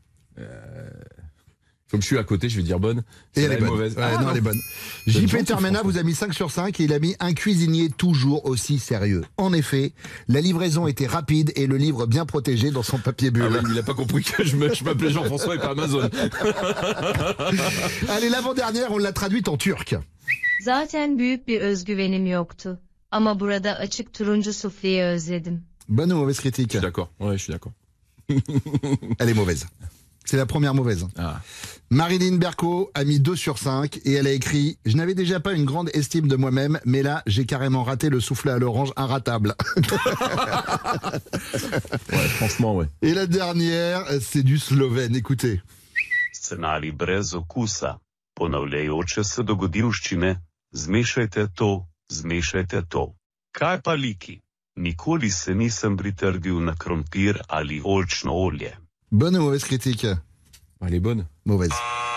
[1.92, 3.00] Comme je suis à côté, je vais dire bonne.
[3.34, 3.70] Et elle Celle-là est bonne.
[3.70, 3.96] mauvaise.
[3.96, 4.30] Ouais, Ah, non, non.
[4.32, 4.60] elle est bonne.
[5.08, 8.46] JP Termena vous a mis 5 sur 5 et il a mis un cuisinier toujours
[8.46, 9.24] aussi sérieux.
[9.38, 9.94] En effet,
[10.28, 13.46] la livraison était rapide et le livre bien protégé dans son papier bulle.
[13.48, 16.08] Ah ouais, il a pas compris que je me- je m'appelais Jean-François et pas Amazon.
[18.10, 19.96] Allez, l'avant-dernière, on l'a traduite en turc.
[20.60, 22.80] Zaten büyük bir özgüvenim yoktu.
[23.12, 25.64] Ama burada açık turuncu sufleyi özledim.
[25.88, 26.72] Bonne ou mauvaise critique?
[26.72, 27.08] Je suis d'accord.
[27.20, 27.74] Ouais, je suis d'accord.
[29.20, 29.66] Elle est mauvaise.
[30.26, 31.08] C'est la première mauvaise.
[31.18, 31.42] Ah.
[31.90, 35.54] Marilyn Berco a mis 2 sur 5 et elle a écrit «Je n'avais déjà pas
[35.54, 39.56] une grande estime de moi-même, mais là, j'ai carrément raté le soufflet à l'orange inratable.
[42.12, 45.16] Ouais, franchement, ouais.» Et la dernière, c'est du slovène.
[45.16, 45.62] Écoutez.
[46.32, 48.00] Scenarij brez okusa.
[48.36, 50.36] Ponavljajoče se dogodivščine.
[50.72, 53.16] Zmešajte to, zmešajte to.
[53.52, 54.42] Kaj pa liki?
[54.76, 58.78] Nikoli se nisem pritrdil na krompir ali oljčno olje.
[59.12, 60.18] Bonne ou mauvaise critique
[60.82, 61.26] Elle est bonne.
[61.46, 62.09] Mauvaise.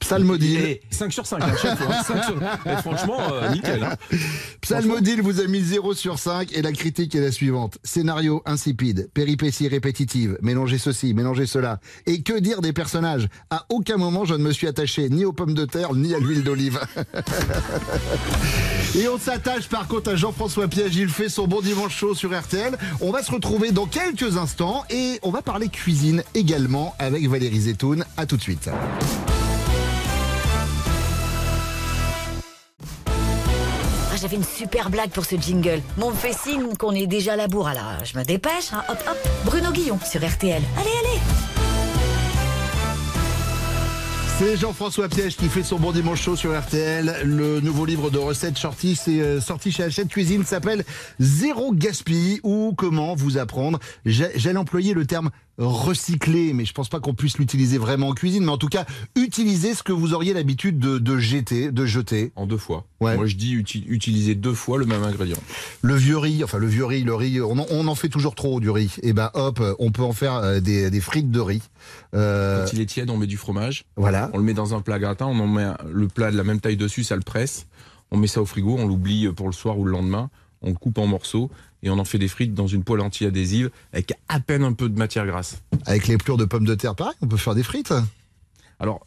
[0.00, 0.58] Psalmodile.
[0.60, 1.94] Eh, 5 sur 5 à chaque fois.
[1.98, 2.02] hein.
[2.06, 3.82] 5 sur- Eh, franchement, euh, nickel.
[3.84, 3.94] hein.
[4.60, 7.78] Psalmodile vous a mis 0 sur 5 et la critique est la suivante.
[7.84, 11.80] Scénario insipide, péripéties répétitives, mélangez ceci, mélangez cela.
[12.06, 13.28] Et que dire des personnages?
[13.50, 16.18] À aucun moment je ne me suis attaché ni aux pommes de terre ni à
[16.18, 16.80] l'huile d'olive.
[18.96, 22.38] et on s'attache par contre à Jean-François Piège, il fait son bon dimanche chaud sur
[22.38, 22.76] RTL.
[23.00, 27.60] On va se retrouver dans quelques instants et on va parler cuisine également avec Valérie
[27.62, 28.04] Zetoun.
[28.16, 28.68] À tout de suite.
[34.20, 35.80] J'avais une super blague pour ce jingle.
[35.96, 37.68] Mais on me fait signe qu'on est déjà à la bourre.
[37.68, 38.72] Alors, je me dépêche.
[38.72, 38.82] hein.
[38.88, 39.28] Hop, hop.
[39.44, 40.62] Bruno Guillon sur RTL.
[40.76, 41.20] Allez, allez.
[44.38, 47.22] C'est Jean-François Piège qui fait son bon dimanche chaud sur RTL.
[47.24, 50.84] Le nouveau livre de recettes sorti, c'est euh, sorti chez Hachette Cuisine, s'appelle
[51.18, 53.80] Zéro gaspille ou comment vous apprendre.
[54.06, 58.44] J'allais employer le terme recycler, mais je pense pas qu'on puisse l'utiliser vraiment en cuisine,
[58.44, 62.32] mais en tout cas, utiliser ce que vous auriez l'habitude de, de jeter, de jeter.
[62.36, 62.84] En deux fois.
[63.00, 63.16] Ouais.
[63.16, 65.38] Moi, je dis uti- utiliser deux fois le même ingrédient.
[65.82, 68.34] Le vieux riz, enfin le vieux riz, le riz, on en, on en fait toujours
[68.34, 68.96] trop du riz.
[69.02, 71.62] Et ben hop, on peut en faire euh, des, des frites de riz.
[72.14, 73.84] Euh, Quand il est tiède, on met du fromage.
[73.96, 74.30] Voilà.
[74.34, 76.60] On le met dans un plat gratin, on en met le plat de la même
[76.60, 77.66] taille dessus, ça le presse.
[78.10, 80.30] On met ça au frigo, on l'oublie pour le soir ou le lendemain.
[80.62, 81.50] On le coupe en morceaux
[81.82, 84.88] et on en fait des frites dans une poêle anti-adhésive avec à peine un peu
[84.88, 85.62] de matière grasse.
[85.86, 87.92] Avec les plures de pommes de terre, pareil, on peut faire des frites.
[88.80, 89.06] Alors,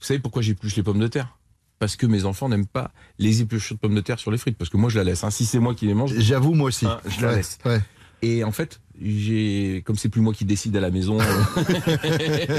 [0.00, 1.36] vous savez pourquoi j'épluche les pommes de terre?
[1.78, 4.58] Parce que mes enfants n'aiment pas les épluchures de pommes de terre sur les frites.
[4.58, 5.22] Parce que moi, je la laisse.
[5.24, 5.30] hein.
[5.30, 6.86] Si c'est moi qui les mange, J'avoue, moi aussi.
[6.86, 7.58] hein, je la Ouais, laisse.
[7.64, 7.80] ouais.
[8.20, 11.24] Et en fait, j'ai, comme c'est plus moi qui décide à la maison, euh,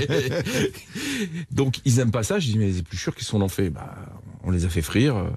[1.52, 2.40] donc ils aiment pas ça.
[2.40, 3.70] Je dis mais les épluchures, qu'est-ce qu'on en fait?
[3.70, 3.96] Bah,
[4.44, 5.30] on les a fait frire euh,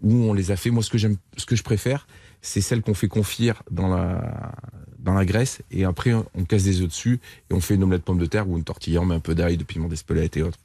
[0.00, 0.70] ou on les a fait.
[0.70, 2.06] Moi, ce que j'aime, ce que je préfère,
[2.42, 4.52] c'est celles qu'on fait confire dans la
[4.98, 7.20] dans la graisse et après on casse des œufs dessus
[7.50, 9.34] et on fait une omelette pomme de terre ou une tortilla, on met un peu
[9.34, 10.58] d'ail, de piment d'espelette et autres.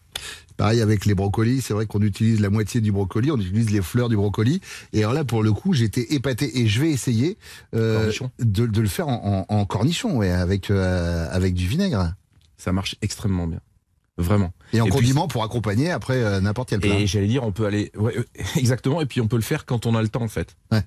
[0.58, 3.82] Pareil avec les brocolis, c'est vrai qu'on utilise la moitié du brocoli, on utilise les
[3.82, 4.62] fleurs du brocoli.
[4.92, 7.38] Et alors là, pour le coup, j'étais épaté et je vais essayer
[7.74, 12.14] euh, de, de le faire en, en- en cornichon, ouais, avec euh, avec du vinaigre
[12.58, 13.60] Ça marche extrêmement bien,
[14.18, 14.52] vraiment.
[14.74, 16.96] et en puis- condiment pour accompagner après euh, n'importe quel plat.
[17.00, 18.16] Et j'allais dire, on peut aller, ouais,
[18.56, 20.56] exactement, et puis on peut le faire quand on a le temps en fait.
[20.72, 20.84] Ouais.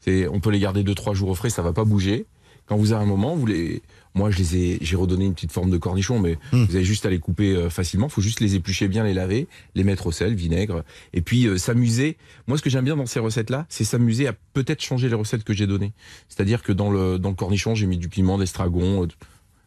[0.00, 2.26] C'est, on peut les garder deux trois jours au frais, ça va pas bouger.
[2.66, 3.80] Quand vous avez un moment, vous les,
[4.14, 6.64] moi je les ai, j'ai redonné une petite forme de cornichon, mais Hmm.
[6.64, 8.10] vous avez juste à les couper euh, facilement.
[8.10, 10.84] Faut juste les éplucher bien, les laver, les mettre au sel, vinaigre,
[11.14, 12.18] et puis euh, s'amuser.
[12.46, 15.44] Moi, ce que j'aime bien dans ces recettes-là, c'est s'amuser à peut-être changer les recettes
[15.44, 15.92] que j'ai données.
[16.28, 19.04] C'est-à-dire que dans le dans le cornichon, j'ai mis du piment, d'estragon.
[19.04, 19.12] euh, Vous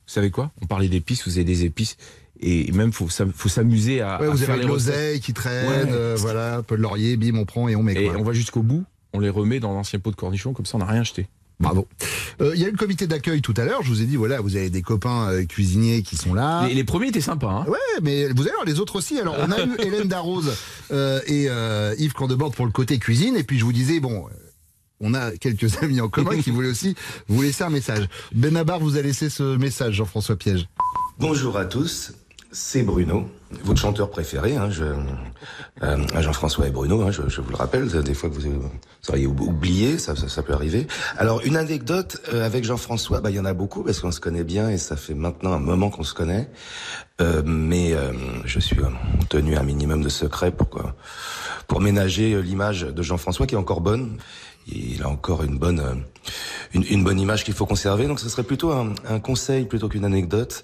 [0.05, 0.51] savez quoi?
[0.61, 1.97] On parlait d'épices, vous avez des épices,
[2.39, 5.91] et même faut faut s'amuser à, Ouais, à vous faire avez l'oseille qui traîne, Ouais.
[5.91, 7.93] euh, voilà, un peu de laurier, bim, on prend et on met.
[7.95, 8.17] Et quoi.
[8.19, 8.83] on va jusqu'au bout,
[9.13, 11.28] on les remet dans l'ancien pot de cornichon, comme ça on n'a rien jeté.
[11.60, 11.88] Bravo.
[12.41, 13.84] Euh, Il y a eu le comité d'accueil tout à l'heure.
[13.84, 16.67] Je vous ai dit, voilà, vous avez des copains euh, cuisiniers qui sont là.
[16.67, 17.52] Les, les premiers étaient sympas.
[17.52, 19.19] Hein Ouais, mais vous allez voir les autres aussi.
[19.19, 20.58] Alors, on a eu Hélène Darroze
[20.91, 23.36] euh, et euh, Yves Candebord pour le côté cuisine.
[23.36, 24.26] Et puis, je vous disais, bon,
[25.02, 26.95] on a quelques amis en commun qui voulaient aussi
[27.28, 28.08] vous laisser un message.
[28.34, 30.67] Benabar vous a laissé ce message, Jean-François Piège.
[31.19, 32.13] Bonjour à tous.
[32.51, 33.29] C'est Bruno,
[33.63, 34.55] votre chanteur préféré.
[34.57, 34.83] Hein, je,
[35.83, 38.69] euh, Jean-François et Bruno, hein, je, je, vous le rappelle, des fois que vous, vous
[39.09, 40.87] auriez oublié, ça, ça, peut arriver.
[41.17, 44.19] Alors, une anecdote euh, avec Jean-François, bah, il y en a beaucoup parce qu'on se
[44.19, 46.49] connaît bien et ça fait maintenant un moment qu'on se connaît.
[47.21, 48.11] Euh, mais euh,
[48.45, 48.89] je suis euh,
[49.29, 50.67] tenu un minimum de secret pour,
[51.67, 54.17] pour ménager l'image de Jean-François qui est encore bonne.
[54.67, 56.03] Il a encore une bonne,
[56.73, 58.07] une, une bonne image qu'il faut conserver.
[58.07, 60.63] Donc, ce serait plutôt un, un conseil plutôt qu'une anecdote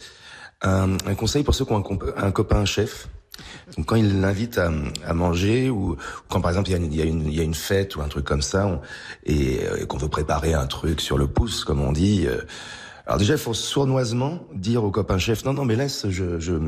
[0.62, 3.08] un, un, conseil pour ceux qui ont un, un copain chef.
[3.76, 4.72] Donc quand il l'invite à,
[5.06, 5.96] à, manger ou
[6.28, 7.54] quand par exemple il y, a une, il, y a une, il y a une
[7.54, 8.82] fête ou un truc comme ça on,
[9.26, 12.26] et, et qu'on veut préparer un truc sur le pouce comme on dit.
[12.26, 12.41] Euh,
[13.06, 16.60] alors déjà il faut sournoisement dire au copain chef non non mais laisse je, je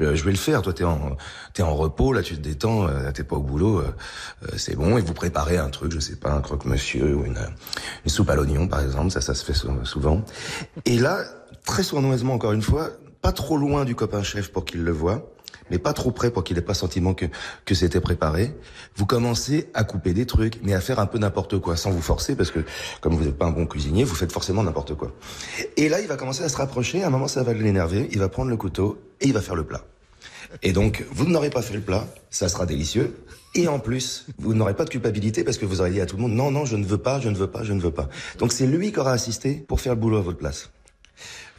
[0.00, 0.62] je vais le faire.
[0.62, 1.16] Toi, t'es en,
[1.52, 3.92] t'es en repos, là, tu te détends, euh, t'es pas au boulot, euh,
[4.56, 4.96] c'est bon.
[4.96, 7.38] Et vous préparez un truc, je sais pas, un croque-monsieur ou une,
[8.04, 9.10] une soupe à l'oignon, par exemple.
[9.10, 10.22] Ça, ça se fait souvent.
[10.86, 11.24] Et là,
[11.64, 12.90] très sournoisement, encore une fois,
[13.22, 15.30] pas trop loin du copain chef pour qu'il le voie,
[15.70, 17.26] mais pas trop près pour qu'il ait pas sentiment que,
[17.64, 18.54] que c'était préparé.
[18.96, 22.02] Vous commencez à couper des trucs, mais à faire un peu n'importe quoi, sans vous
[22.02, 22.60] forcer, parce que
[23.00, 25.12] comme vous n'êtes pas un bon cuisinier, vous faites forcément n'importe quoi.
[25.76, 28.18] Et là, il va commencer à se rapprocher, à un moment, ça va l'énerver, il
[28.18, 29.84] va prendre le couteau et il va faire le plat.
[30.62, 33.16] Et donc, vous n'aurez pas fait le plat, ça sera délicieux.
[33.54, 36.16] Et en plus, vous n'aurez pas de culpabilité parce que vous aurez dit à tout
[36.16, 37.90] le monde, non, non, je ne veux pas, je ne veux pas, je ne veux
[37.90, 38.08] pas.
[38.38, 40.70] Donc c'est lui qui aura assisté pour faire le boulot à votre place.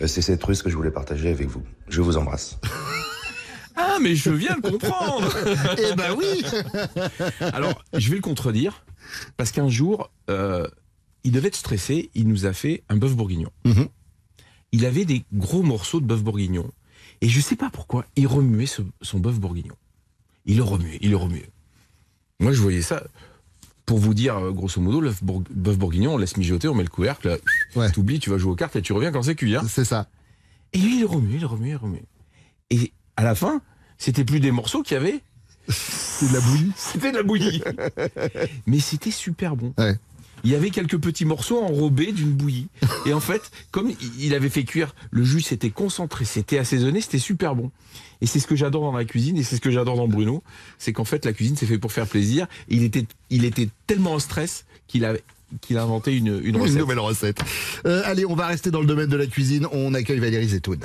[0.01, 1.63] Euh, c'est cette ruse que je voulais partager avec vous.
[1.89, 2.57] Je vous embrasse.
[3.77, 5.33] Ah, mais je viens de comprendre
[5.77, 6.43] Eh ben oui
[7.53, 8.85] Alors, je vais le contredire,
[9.37, 10.67] parce qu'un jour, euh,
[11.23, 13.49] il devait être stressé, il nous a fait un bœuf bourguignon.
[13.63, 13.87] Mhm.
[14.73, 16.69] Il avait des gros morceaux de bœuf bourguignon.
[17.21, 19.75] Et je sais pas pourquoi, il remuait ce- son bœuf bourguignon.
[20.45, 21.49] Il le remuait, il le remuait.
[22.41, 23.03] Moi, je voyais ça.
[23.91, 26.87] Pour vous dire, euh, grosso modo, le bœuf bourguignon, on laisse mijoter, on met le
[26.89, 27.37] couvercle,
[27.75, 29.53] là, t'oublies, tu vas jouer aux cartes et tu reviens quand c'est cuit.
[29.57, 29.63] hein.
[29.67, 30.07] C'est ça.
[30.71, 32.05] Et lui, il remuait, il remuait, il remuait.
[32.69, 33.61] Et à la fin,
[33.97, 35.19] c'était plus des morceaux qu'il y avait.
[35.67, 36.71] C'est de la bouillie.
[36.77, 37.61] C'était de la bouillie.
[38.65, 39.73] Mais c'était super bon.
[39.77, 39.99] Ouais.
[40.45, 42.69] Il y avait quelques petits morceaux enrobés d'une bouillie.
[43.05, 47.19] Et en fait, comme il avait fait cuire, le jus s'était concentré, c'était assaisonné, c'était
[47.19, 47.71] super bon.
[48.21, 50.43] Et c'est ce que j'adore dans la cuisine et c'est ce que j'adore dans Bruno,
[50.77, 52.47] c'est qu'en fait la cuisine c'est fait pour faire plaisir.
[52.69, 55.13] Et il était, il était tellement en stress qu'il a,
[55.61, 56.73] qu'il a inventé une, une recette.
[56.73, 57.39] Une nouvelle recette.
[57.85, 59.67] Euh, allez, on va rester dans le domaine de la cuisine.
[59.71, 60.79] On accueille Valérie Zetoun.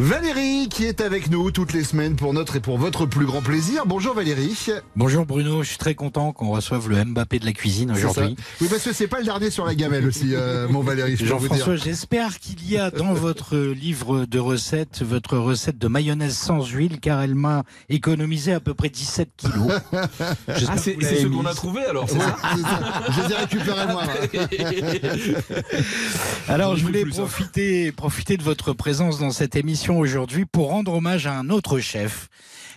[0.00, 3.42] Valérie qui est avec nous toutes les semaines pour notre et pour votre plus grand
[3.42, 3.82] plaisir.
[3.84, 4.56] Bonjour Valérie.
[4.96, 8.34] Bonjour Bruno, je suis très content qu'on reçoive le Mbappé de la cuisine aujourd'hui.
[8.62, 11.18] Oui, parce que c'est pas le dernier sur la gamelle aussi, euh, mon Valérie.
[11.18, 16.34] je Jean-François, j'espère qu'il y a dans votre livre de recettes votre recette de mayonnaise
[16.34, 19.70] sans huile car elle m'a économisé à peu près 17 kilos.
[20.72, 23.02] Ah, c'est ce qu'on a trouvé alors, c'est Ouais, ça.
[23.08, 24.02] Je les ai récupérés moi.
[26.48, 31.26] Alors, Je voulais profiter, profiter de votre présence dans cette émission aujourd'hui pour rendre hommage
[31.26, 32.28] à un autre chef,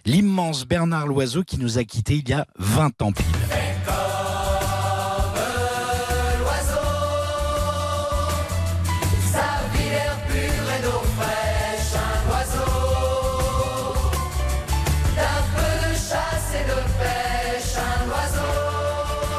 [0.05, 3.25] l'immense Bernard Loiseau qui nous a quittés il y a 20 ans pile.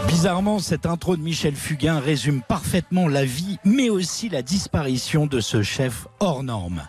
[0.07, 5.41] Bizarrement, cette intro de Michel Fugain résume parfaitement la vie, mais aussi la disparition de
[5.41, 6.83] ce chef hors norme.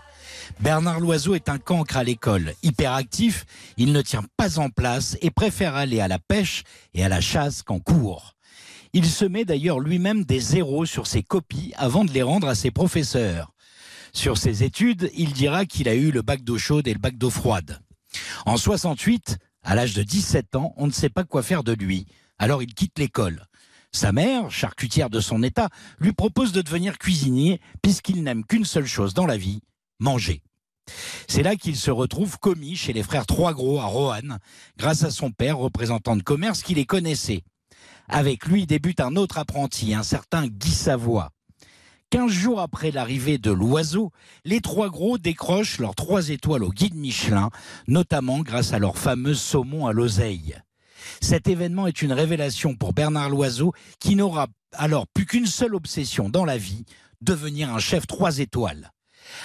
[0.59, 2.53] Bernard Loiseau est un cancre à l'école.
[2.63, 3.45] Hyperactif,
[3.77, 6.63] il ne tient pas en place et préfère aller à la pêche
[6.93, 8.33] et à la chasse qu'en cours.
[8.93, 12.55] Il se met d'ailleurs lui-même des zéros sur ses copies avant de les rendre à
[12.55, 13.51] ses professeurs.
[14.13, 17.17] Sur ses études, il dira qu'il a eu le bac d'eau chaude et le bac
[17.17, 17.81] d'eau froide.
[18.45, 22.05] En 68, à l'âge de 17 ans, on ne sait pas quoi faire de lui.
[22.39, 23.45] Alors il quitte l'école.
[23.91, 28.85] Sa mère, charcutière de son état, lui propose de devenir cuisinier puisqu'il n'aime qu'une seule
[28.85, 29.61] chose dans la vie,
[29.99, 30.41] manger.
[31.27, 34.39] C'est là qu'il se retrouve commis chez les frères Trois Gros à Roanne,
[34.77, 37.43] grâce à son père, représentant de commerce, qui les connaissait.
[38.07, 41.31] Avec lui débute un autre apprenti, un certain Guy Savoie.
[42.11, 44.11] Quinze jours après l'arrivée de l'oiseau,
[44.45, 47.49] les trois gros décrochent leurs trois étoiles au guide Michelin,
[47.87, 50.55] notamment grâce à leur fameux saumon à l'oseille.
[51.19, 56.29] Cet événement est une révélation pour Bernard Loiseau, qui n'aura alors plus qu'une seule obsession
[56.29, 56.85] dans la vie,
[57.21, 58.91] devenir un chef trois étoiles.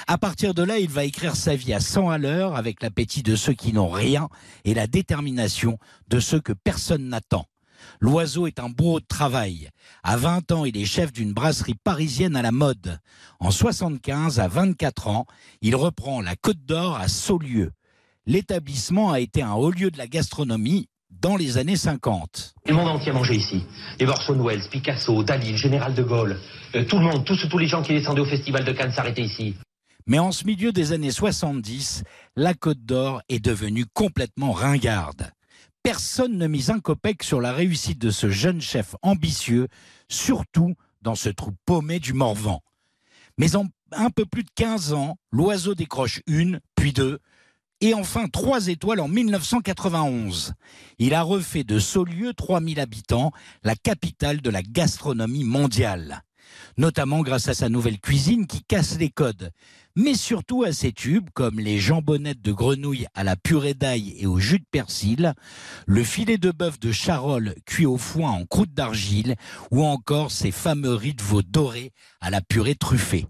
[0.07, 3.23] À partir de là, il va écrire sa vie à 100 à l'heure avec l'appétit
[3.23, 4.29] de ceux qui n'ont rien
[4.65, 7.47] et la détermination de ceux que personne n'attend.
[8.01, 9.71] L'oiseau est un bourreau de travail.
[10.03, 12.99] À 20 ans, il est chef d'une brasserie parisienne à la mode.
[13.39, 15.27] En 75, à 24 ans,
[15.63, 17.73] il reprend la Côte d'Or à Saulieu.
[18.27, 22.55] L'établissement a été un haut lieu de la gastronomie dans les années 50.
[22.67, 23.65] Le monde entier a mangé ici.
[23.99, 24.39] Les Orson
[24.71, 26.39] Picasso, Dali, le général de Gaulle,
[26.75, 29.57] euh, tout le monde, tous les gens qui descendaient au festival de Cannes s'arrêtaient ici.
[30.07, 32.05] Mais en ce milieu des années 70,
[32.37, 35.31] la Côte d'Or est devenue complètement ringarde.
[35.83, 39.69] Personne ne mise un copec sur la réussite de ce jeune chef ambitieux,
[40.09, 42.61] surtout dans ce trou paumé du Morvan.
[43.39, 47.19] Mais en un peu plus de 15 ans, l'oiseau décroche une, puis deux,
[47.81, 50.55] et enfin trois étoiles en 1991.
[50.99, 53.33] Il a refait de Saulieu, 3000 habitants,
[53.63, 56.23] la capitale de la gastronomie mondiale.
[56.77, 59.51] Notamment grâce à sa nouvelle cuisine qui casse les codes,
[59.97, 64.27] mais surtout à ses tubes comme les jambonnettes de grenouille à la purée d'ail et
[64.27, 65.35] au jus de persil,
[65.87, 69.37] le filet de bœuf de Charolles cuit au foin en croûte d'argile,
[69.71, 73.27] ou encore ses fameux riz de veau dorés à la purée truffée.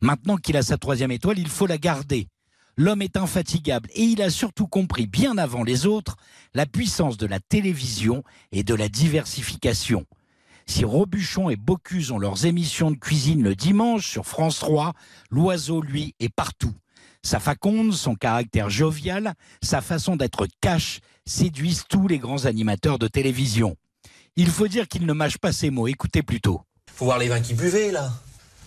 [0.00, 2.28] Maintenant qu'il a sa troisième étoile, il faut la garder.
[2.76, 6.16] L'homme est infatigable et il a surtout compris bien avant les autres
[6.54, 10.06] la puissance de la télévision et de la diversification.
[10.70, 14.92] Si Robuchon et Bocuse ont leurs émissions de cuisine le dimanche sur France 3,
[15.28, 16.72] l'oiseau, lui, est partout.
[17.24, 23.08] Sa faconde, son caractère jovial, sa façon d'être cash séduisent tous les grands animateurs de
[23.08, 23.74] télévision.
[24.36, 26.62] Il faut dire qu'il ne mâche pas ses mots, écoutez plutôt.
[26.94, 28.12] Faut voir les vins qui buvaient, là.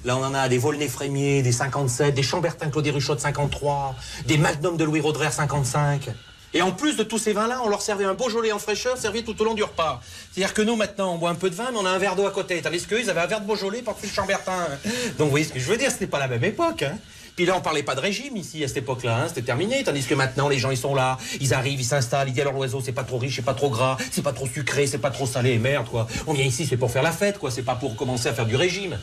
[0.04, 3.96] Là, on en a des Volnay Frémier, des 57, des Chambertin Claudie Ruchot de 53,
[4.28, 6.10] des Magnum de Louis Roderer 55.
[6.54, 9.24] Et en plus de tous ces vins-là, on leur servait un Beaujolais en fraîcheur servi
[9.24, 10.02] tout au long du repas.
[10.32, 12.16] C'est-à-dire que nous, maintenant, on boit un peu de vin, mais on a un verre
[12.16, 12.62] d'eau à côté.
[12.62, 14.68] Tandis qu'eux, ils avaient un verre de Beaujolais par-dessus le Chambertin.
[15.18, 16.84] Donc, vous voyez ce que je veux dire, c'était pas la même époque.
[16.84, 16.98] Hein.
[17.36, 19.84] Puis là, on parlait pas de régime ici, à cette époque-là, hein, c'était terminé.
[19.84, 22.54] Tandis que maintenant, les gens, ils sont là, ils arrivent, ils s'installent, ils disent alors
[22.54, 25.10] l'oiseau, c'est pas trop riche, c'est pas trop gras, c'est pas trop sucré, c'est pas
[25.10, 26.08] trop salé, merde, quoi.
[26.28, 28.46] On vient ici, c'est pour faire la fête, quoi, c'est pas pour commencer à faire
[28.46, 29.00] du régime.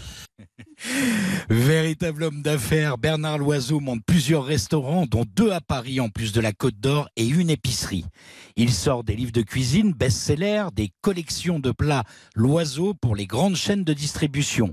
[1.50, 6.40] Véritable homme d'affaires, Bernard Loiseau monte plusieurs restaurants, dont deux à Paris en plus de
[6.40, 8.05] la Côte d'Or et une épicerie.
[8.57, 13.57] Il sort des livres de cuisine best-sellers, des collections de plats Loiseau pour les grandes
[13.57, 14.72] chaînes de distribution.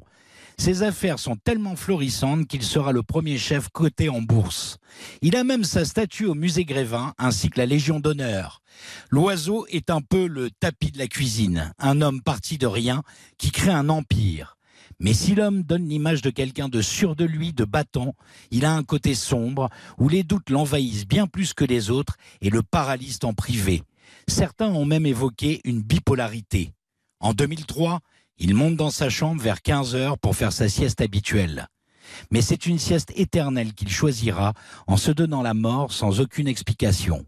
[0.60, 4.77] Ses affaires sont tellement florissantes qu'il sera le premier chef coté en bourse.
[5.21, 8.62] Il a même sa statue au musée Grévin ainsi que la Légion d'honneur.
[9.12, 13.03] L'oiseau est un peu le tapis de la cuisine, un homme parti de rien
[13.38, 14.57] qui crée un empire.
[14.99, 18.15] Mais si l'homme donne l'image de quelqu'un de sûr de lui, de battant,
[18.49, 22.49] il a un côté sombre où les doutes l'envahissent bien plus que les autres et
[22.49, 23.83] le paralysent en privé.
[24.27, 26.71] Certains ont même évoqué une bipolarité.
[27.19, 27.99] En 2003,
[28.39, 31.67] il monte dans sa chambre vers 15 heures pour faire sa sieste habituelle.
[32.31, 34.53] Mais c'est une sieste éternelle qu'il choisira
[34.88, 37.25] en se donnant la mort sans aucune explication.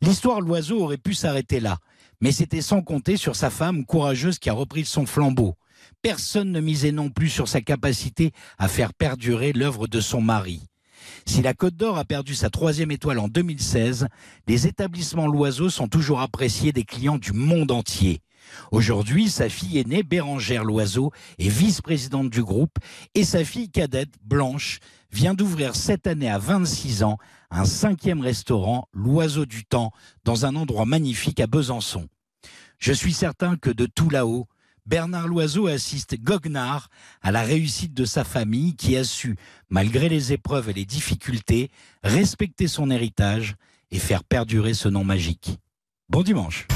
[0.00, 1.78] L'histoire Loiseau aurait pu s'arrêter là,
[2.20, 5.54] mais c'était sans compter sur sa femme courageuse qui a repris son flambeau.
[6.02, 10.62] Personne ne misait non plus sur sa capacité à faire perdurer l'œuvre de son mari.
[11.26, 14.06] Si la Côte d'Or a perdu sa troisième étoile en 2016,
[14.46, 18.20] les établissements Loiseau sont toujours appréciés des clients du monde entier.
[18.70, 22.76] Aujourd'hui, sa fille aînée, Bérangère Loiseau, est vice-présidente du groupe
[23.14, 27.18] et sa fille cadette, Blanche, vient d'ouvrir cette année à 26 ans
[27.50, 29.92] un cinquième restaurant, L'Oiseau du Temps,
[30.24, 32.08] dans un endroit magnifique à Besançon.
[32.78, 34.48] Je suis certain que de tout là-haut,
[34.86, 36.88] Bernard Loiseau assiste goguenard
[37.22, 39.36] à la réussite de sa famille qui a su,
[39.70, 41.70] malgré les épreuves et les difficultés,
[42.02, 43.54] respecter son héritage
[43.90, 45.58] et faire perdurer ce nom magique.
[46.08, 46.66] Bon dimanche.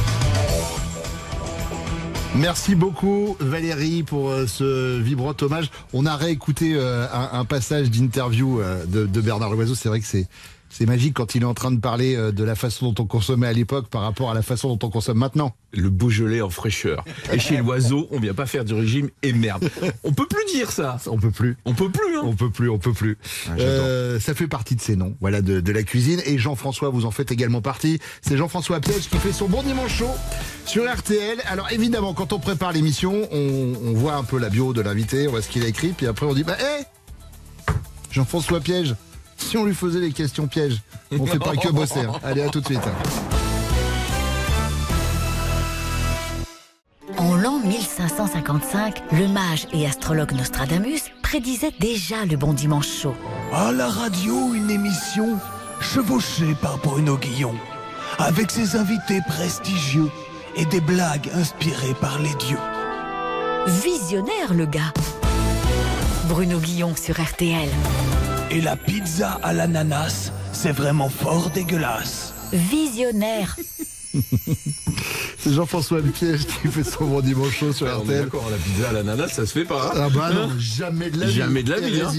[2.37, 5.71] Merci beaucoup Valérie pour euh, ce vibrant hommage.
[5.95, 9.75] On a réécouté euh, un, passage d'interview euh, de Bernard Loiseau.
[9.75, 10.29] C'est vrai que c'est
[10.69, 13.07] c'est magique quand il est en train de parler euh, de la façon dont on
[13.07, 15.55] consommait à l'époque par rapport à la façon dont on consomme maintenant.
[15.73, 17.05] Le Beaujolais en fraîcheur.
[17.33, 19.69] Et chez l'oiseau, on vient pas faire du régime et merde.
[20.05, 20.99] On peut plus dire ça.
[21.07, 21.57] On peut plus.
[21.65, 22.19] On peut plus.
[22.19, 22.23] Hein.
[22.25, 23.17] On peut plus, on peut plus.
[23.49, 23.53] Ah.
[23.59, 26.21] Euh, ça fait partie de ces noms, voilà, de, de la cuisine.
[26.27, 27.99] Et Jean-François, vous en faites également partie.
[28.23, 30.15] C'est Jean-François Piège qui fait son bon dimanche chaud
[30.67, 31.39] sur RTL.
[31.47, 35.29] Alors évidemment, quand on prépare l'émission, on, on voit un peu la bio de l'invité,
[35.29, 36.85] on voit ce qu'il a écrit, puis après on dit, bah hé
[38.11, 38.95] Jean-François Piège,
[39.37, 40.81] si on lui faisait les questions pièges,
[41.19, 42.01] on fait pas que bosser.
[42.01, 42.13] hein.
[42.25, 42.81] Allez, à tout de suite.
[47.19, 53.15] En l'an 1555, le mage et astrologue Nostradamus prédisait déjà le bon dimanche chaud.
[53.53, 55.39] À la radio, une émission
[55.81, 57.55] chevauchée par Bruno Guillon,
[58.19, 60.11] avec ses invités prestigieux
[60.57, 62.59] et des blagues inspirées par les dieux.
[63.67, 64.93] Visionnaire, le gars.
[66.29, 67.69] Bruno Guillon sur RTL.
[68.51, 72.33] Et la pizza à l'ananas, c'est vraiment fort dégueulasse.
[72.53, 73.57] Visionnaire.
[75.39, 78.25] C'est Jean-François Piège qui fait son bon dimanche chaud sur Ah, RTL.
[78.25, 79.89] d'accord, la pizza à l'ananas, ça se fait pas.
[79.89, 81.33] hein Ah bah non, jamais de la vie.
[81.35, 82.13] Jamais de la vie, hein.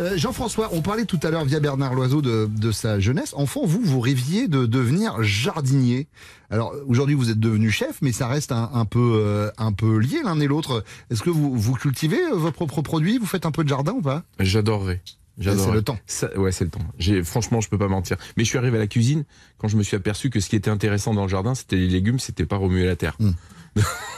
[0.00, 3.32] Euh, Jean-François, on parlait tout à l'heure via Bernard Loiseau de, de sa jeunesse.
[3.36, 6.08] Enfant, vous, vous rêviez de devenir jardinier.
[6.50, 9.98] Alors aujourd'hui, vous êtes devenu chef, mais ça reste un, un peu, euh, un peu
[9.98, 10.82] lié l'un et l'autre.
[11.12, 13.18] Est-ce que vous, vous cultivez euh, vos propres produits?
[13.18, 14.24] Vous faites un peu de jardin ou pas?
[14.40, 15.00] J'adorerais.
[15.38, 15.66] J'adore.
[15.66, 15.98] C'est le temps.
[16.06, 16.80] Ça- ouais, c'est le temps.
[16.98, 18.16] J'ai, franchement, je peux pas mentir.
[18.36, 19.24] Mais je suis arrivé à la cuisine
[19.58, 21.88] quand je me suis aperçu que ce qui était intéressant dans le jardin, c'était les
[21.88, 23.16] légumes, c'était pas remuer la terre.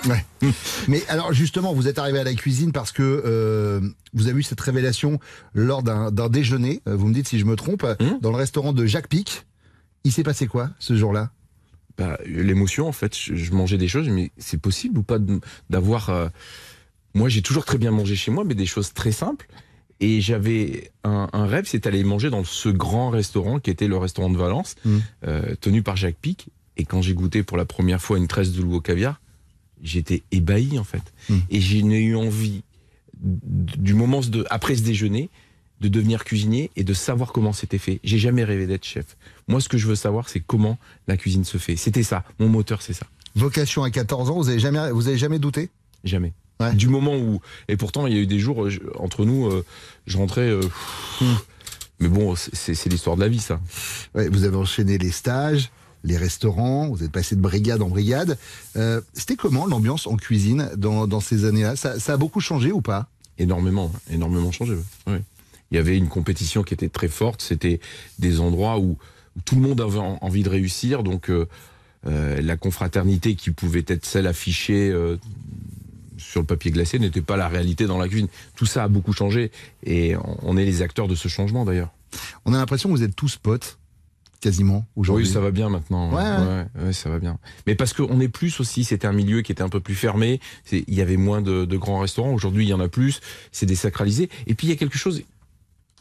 [0.09, 0.25] Ouais.
[0.87, 3.81] Mais alors justement, vous êtes arrivé à la cuisine parce que euh,
[4.15, 5.19] vous avez eu cette révélation
[5.53, 6.81] lors d'un d'un déjeuner.
[6.87, 9.47] euh, Vous me dites si je me trompe, Hum dans le restaurant de Jacques Pic.
[10.05, 11.33] Il s'est passé quoi ce jour-là?
[11.97, 15.19] Bah, l'émotion, en fait, je, je mangeais des choses, mais c'est possible ou pas
[15.69, 16.11] d'avoir.
[16.11, 16.29] euh,
[17.15, 19.49] Moi, j'ai toujours très bien mangé chez moi, mais des choses très simples.
[20.01, 23.97] Et j'avais un, un rêve, c'était d'aller manger dans ce grand restaurant qui était le
[23.97, 24.99] restaurant de Valence, Mm.
[25.27, 26.49] euh, tenu par Jacques Pic.
[26.77, 29.21] Et quand j'ai goûté pour la première fois une tresse de loup au caviar,
[29.83, 31.03] j'étais ébahi en fait.
[31.51, 32.63] Et j'ai eu envie
[33.21, 35.29] du moment de après ce déjeuner
[35.81, 38.01] de devenir cuisinier et de savoir comment c'était fait.
[38.03, 39.17] J'ai jamais rêvé d'être chef.
[39.47, 40.77] Moi, ce que je veux savoir, c'est comment
[41.07, 41.77] la cuisine se fait.
[41.77, 42.25] C'était ça.
[42.41, 43.07] Mon moteur, c'est ça.
[43.37, 45.71] Vocation à 14 ans, vous avez jamais, vous avez jamais douté?
[46.03, 46.33] Jamais.
[46.75, 49.47] Du moment où et pourtant il y a eu des jours euh, je- entre nous,
[49.47, 49.65] euh,
[50.07, 50.49] je rentrais.
[50.49, 50.61] euh,
[52.01, 53.61] Mais bon, c'est l'histoire de la vie, ça.
[54.15, 55.71] Ouais, vous avez enchaîné les stages,
[56.05, 58.39] les restaurants, vous êtes passé de brigade en brigade.
[58.77, 61.75] Euh, C'était comment l'ambiance en cuisine dans, dans ces années-là?
[61.77, 63.09] Ça, ça a beaucoup changé ou pas?
[63.39, 64.75] Énormément, énormément changé.
[65.09, 65.23] ouais.
[65.71, 67.43] Il y avait une compétition qui était très forte.
[67.43, 67.79] C'était
[68.19, 68.97] des endroits où,
[69.45, 71.03] tout le monde avait en- envie de réussir.
[71.03, 71.47] Donc euh,
[72.05, 75.17] la confraternité qui pouvait être celle affichée euh,
[76.29, 78.29] sur le papier glacé n'était pas la réalité dans la cuisine.
[78.55, 79.51] Tout ça a beaucoup changé
[79.85, 81.91] et on- est les acteurs de ce changement d'ailleurs.
[82.45, 83.79] On a l'impression que vous êtes tous potes,
[84.41, 85.27] quasiment, aujourd'hui.
[85.27, 86.11] Oui, ça va bien maintenant.
[86.11, 86.67] Ouais, ouais.
[86.81, 87.39] Ouais, ouais, ça va bien.
[87.67, 90.41] Mais parce qu'on est plus aussi, c'était un milieu qui était un peu plus fermé.
[90.71, 92.33] Il y avait moins de, de grands restaurants.
[92.33, 93.21] Aujourd'hui, il y en a plus.
[93.53, 94.29] C'est désacralisé.
[94.47, 95.23] Et puis, il y a quelque chose.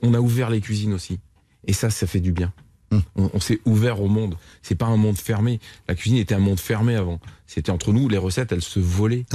[0.01, 1.19] On a ouvert les cuisines aussi.
[1.65, 2.53] Et ça, ça fait du bien.
[2.91, 3.01] Hum.
[3.15, 4.35] On, on s'est ouvert au monde.
[4.61, 5.59] C'est pas un monde fermé.
[5.87, 7.19] La cuisine était un monde fermé avant.
[7.45, 8.07] C'était entre nous.
[8.09, 9.25] Les recettes, elles se volaient.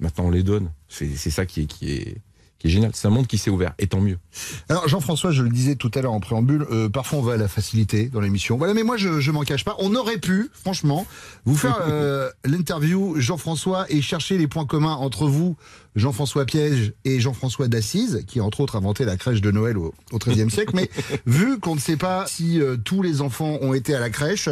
[0.00, 0.70] Maintenant, on les donne.
[0.88, 2.16] C'est c'est ça qui est, qui est,
[2.60, 2.90] qui est génial.
[2.94, 3.72] C'est un monde qui s'est ouvert.
[3.78, 4.18] Et tant mieux.
[4.68, 7.36] Alors Jean-François, je le disais tout à l'heure en préambule, euh, parfois on va à
[7.36, 8.56] la facilité dans l'émission.
[8.58, 9.74] Voilà, mais moi je, je m'en cache pas.
[9.78, 11.06] On aurait pu, franchement,
[11.46, 15.56] vous faire euh, l'interview Jean-François et chercher les points communs entre vous,
[15.96, 19.94] Jean-François Piège et Jean-François d'Assise, qui a entre autres inventé la crèche de Noël au,
[20.12, 20.72] au XIIIe siècle.
[20.74, 20.90] Mais
[21.26, 24.48] vu qu'on ne sait pas si euh, tous les enfants ont été à la crèche,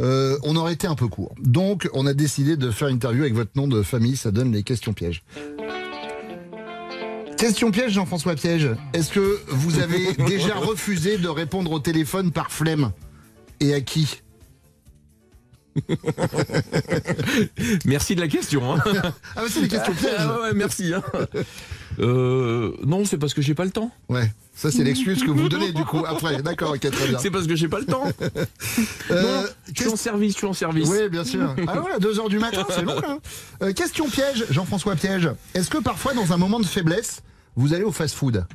[0.00, 1.34] euh, on aurait été un peu court.
[1.42, 4.16] Donc on a décidé de faire une interview avec votre nom de famille.
[4.16, 5.22] Ça donne les questions pièges.
[7.40, 8.68] Question piège, Jean-François Piège.
[8.92, 12.92] Est-ce que vous avez déjà refusé de répondre au téléphone par flemme?
[13.60, 14.20] Et à qui?
[17.84, 18.74] Merci de la question.
[18.74, 18.78] hein.
[18.86, 20.14] Ah, bah, c'est des questions pièges.
[20.18, 20.92] Ah ouais, ouais, merci.
[20.94, 21.02] hein.
[21.98, 23.90] Euh, non, c'est parce que j'ai pas le temps.
[24.08, 26.40] Ouais, ça c'est l'excuse que vous donnez du coup après.
[26.42, 27.18] D'accord, ok, très bien.
[27.18, 28.04] C'est parce que j'ai pas le temps.
[29.10, 29.44] Euh, non,
[29.74, 30.88] je suis en service, je suis en service.
[30.88, 31.54] Oui, bien sûr.
[31.66, 33.18] Ah voilà, 2h du matin, c'est long là.
[33.62, 35.30] Euh, question piège, Jean-François Piège.
[35.54, 37.22] Est-ce que parfois, dans un moment de faiblesse,
[37.56, 38.46] vous allez au fast-food?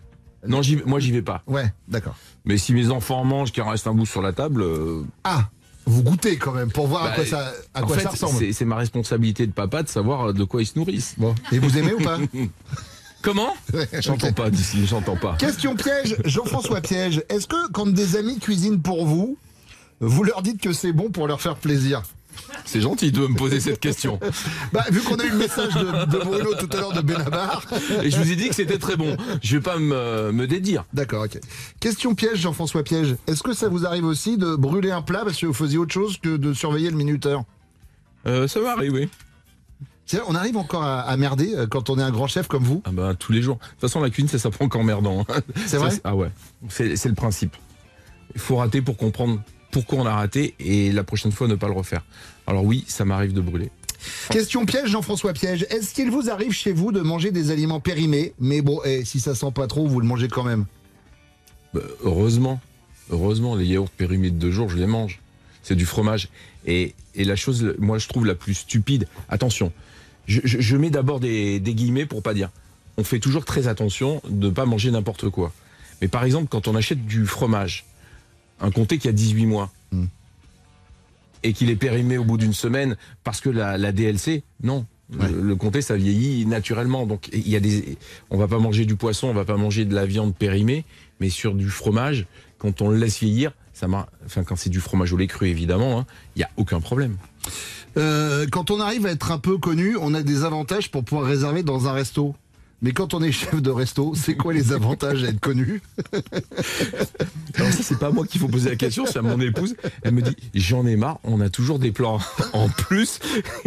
[0.48, 1.42] Non, j'y- moi j'y vais pas.
[1.48, 2.16] Ouais, d'accord.
[2.46, 4.62] Mais si mes enfants mangent, qu'il en reste un bout sur la table.
[4.62, 5.50] euh, Ah,
[5.86, 8.40] vous goûtez quand même pour voir à bah, quoi ça, à quoi fait, ça ressemble.
[8.40, 11.16] c'est- C'est ma responsabilité de papa de savoir de quoi ils se nourrissent.
[11.18, 11.36] Bon.
[11.52, 12.18] Et vous aimez ou pas
[13.22, 13.54] Comment
[14.00, 15.36] J'entends pas d'ici, j'entends pas.
[15.40, 17.24] Question piège, Jean-François Piège.
[17.30, 19.38] Est-ce que quand des amis cuisinent pour vous,
[20.00, 22.04] vous leur dites que c'est bon pour leur faire plaisir?
[22.66, 24.20] C'est gentil de me poser cette question.
[24.74, 27.64] Bah, vu qu'on a eu le message de, de Bruno tout à l'heure de Benabar.
[28.04, 29.16] Et je vous ai dit que c'était très bon.
[29.42, 30.86] Je vais pas me, me dédire.
[30.94, 31.40] D'accord, ok.
[31.80, 33.16] Question piège, Jean-François Piège.
[33.28, 35.94] Est-ce que ça vous arrive aussi de brûler un plat parce que vous faisiez autre
[35.94, 37.44] chose que de surveiller le minuteur?
[38.28, 38.60] Euh, ça.
[40.08, 42.48] C'est vrai, on arrive encore à, à merder euh, quand on est un grand chef
[42.48, 43.56] comme vous Ah bah tous les jours.
[43.58, 45.26] De toute façon, la cuisine, ça s'apprend qu'en merdant.
[45.30, 45.42] hein.
[45.56, 45.92] C'est Ça, vrai?
[46.04, 46.30] Ah ouais.
[46.70, 47.56] C'est le principe.
[48.36, 49.42] Il faut rater pour comprendre
[49.76, 52.06] pourquoi on a raté et la prochaine fois ne pas le refaire.
[52.48, 53.72] Alors oui, ça m'arrive de brûler.
[54.30, 55.66] Question piège, Jean-François Piège.
[55.70, 59.20] Est-ce qu'il vous arrive chez vous de manger des aliments périmés Mais bon, eh, si
[59.20, 60.64] ça sent pas trop, vous le mangez quand même.
[61.74, 62.62] Bah, heureusement,
[63.10, 65.20] heureusement, les yaourts périmés de deux jours, je les mange.
[65.62, 66.30] C'est du fromage.
[66.66, 69.08] Et, et la chose, moi, je trouve la plus stupide.
[69.28, 69.74] Attention,
[70.26, 72.50] je, je- je mets d'abord des, des guillemets pour pas dire.
[72.96, 75.52] On fait toujours très attention de ne pas manger n'importe quoi.
[76.02, 77.84] Mais par exemple, quand on achète du fromage,
[78.62, 79.72] un comté qui a 18 mois,
[81.44, 84.86] et qu'il est périmé au bout d'une semaine parce que la, la DLC, non.
[85.12, 87.06] Le, le comté, ça vieillit naturellement.
[87.06, 88.00] Donc, il y a des,
[88.32, 90.84] on va pas manger du poisson, on va pas manger de la viande périmée,
[91.20, 92.26] mais sur du fromage,
[92.58, 93.88] quand on le laisse vieillir, ça
[94.26, 97.18] enfin, quand c'est du fromage au lait cru, évidemment, hein, il y a aucun problème.
[97.98, 101.28] Euh, quand on arrive à être un peu connu, on a des avantages pour pouvoir
[101.28, 102.34] réserver dans un resto.
[102.86, 105.82] Mais quand on est chef de resto, c'est quoi les avantages à être connu?
[107.56, 109.76] Alors ça, c'est pas moi qu'il faut poser la question, c'est à mon épouse.
[110.04, 112.20] Elle me dit, j'en ai marre, on a toujours des plans
[112.54, 113.20] en plus.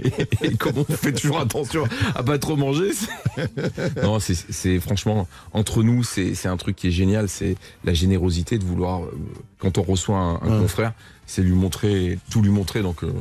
[0.04, 0.12] Et,
[0.42, 1.82] et comme on fait toujours attention
[2.14, 2.90] à pas trop manger.
[4.04, 7.28] Non, c'est- franchement, entre nous, c'est c'est un truc qui est génial.
[7.28, 9.10] C'est la générosité de vouloir, euh,
[9.58, 10.60] quand on reçoit un, un Ouais.
[10.60, 10.92] confrère,
[11.26, 12.82] c'est lui montrer, tout lui montrer.
[12.82, 13.12] Donc, euh,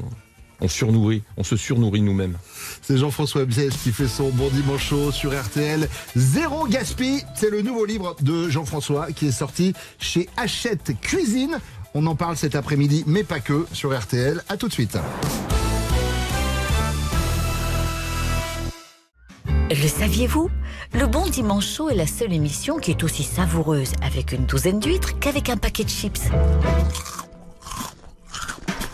[0.61, 2.37] on surnourrit, on se surnourrit nous-mêmes.
[2.81, 5.87] C'est Jean-François Bies qui fait son bon dimanche chaud sur RTL.
[6.15, 11.59] Zéro gaspille, c'est le nouveau livre de Jean-François qui est sorti chez Hachette Cuisine.
[11.93, 14.43] On en parle cet après-midi, mais pas que, sur RTL.
[14.49, 14.97] À tout de suite.
[19.69, 20.49] Le saviez-vous?
[20.93, 24.79] Le Bon Dimanche Chaud est la seule émission qui est aussi savoureuse avec une douzaine
[24.79, 26.29] d'huîtres qu'avec un paquet de chips.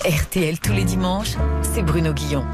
[0.06, 2.46] RTL tous les dimanches, c'est Bruno Guillon.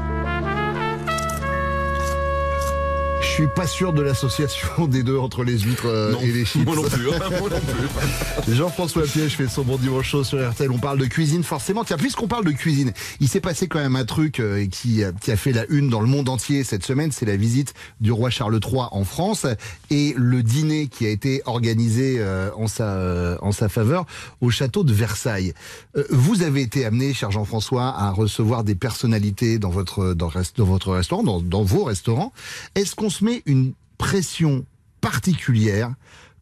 [3.30, 6.66] Je suis pas sûr de l'association des deux entre les huîtres euh, et les chips.
[6.66, 8.54] moi non plus, hein, moi non plus.
[8.56, 10.70] Jean-François Piège fait son bon dimanche chaud sur RTL.
[10.70, 11.84] On parle de cuisine, forcément.
[11.84, 15.12] Tiens, puisqu'on parle de cuisine, il s'est passé quand même un truc euh, qui, a-
[15.12, 17.12] qui a fait la une dans le monde entier cette semaine.
[17.12, 19.46] C'est la visite du roi Charles III en France
[19.90, 24.04] et le dîner qui a été organisé euh, en, sa, euh, en sa faveur
[24.40, 25.54] au château de Versailles.
[25.96, 30.56] Euh, vous avez été amené, cher Jean-François, à recevoir des personnalités dans votre, dans, rest-
[30.58, 32.32] dans votre restaurant, dans, dans vos restaurants.
[32.74, 34.64] Est-ce qu'on se met une pression
[35.00, 35.92] particulière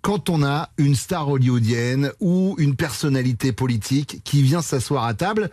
[0.02, 5.50] quand on a une star hollywoodienne ou une personnalité politique qui vient s'asseoir à table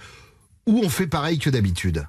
[0.68, 2.06] ou on fait pareil que d'habitude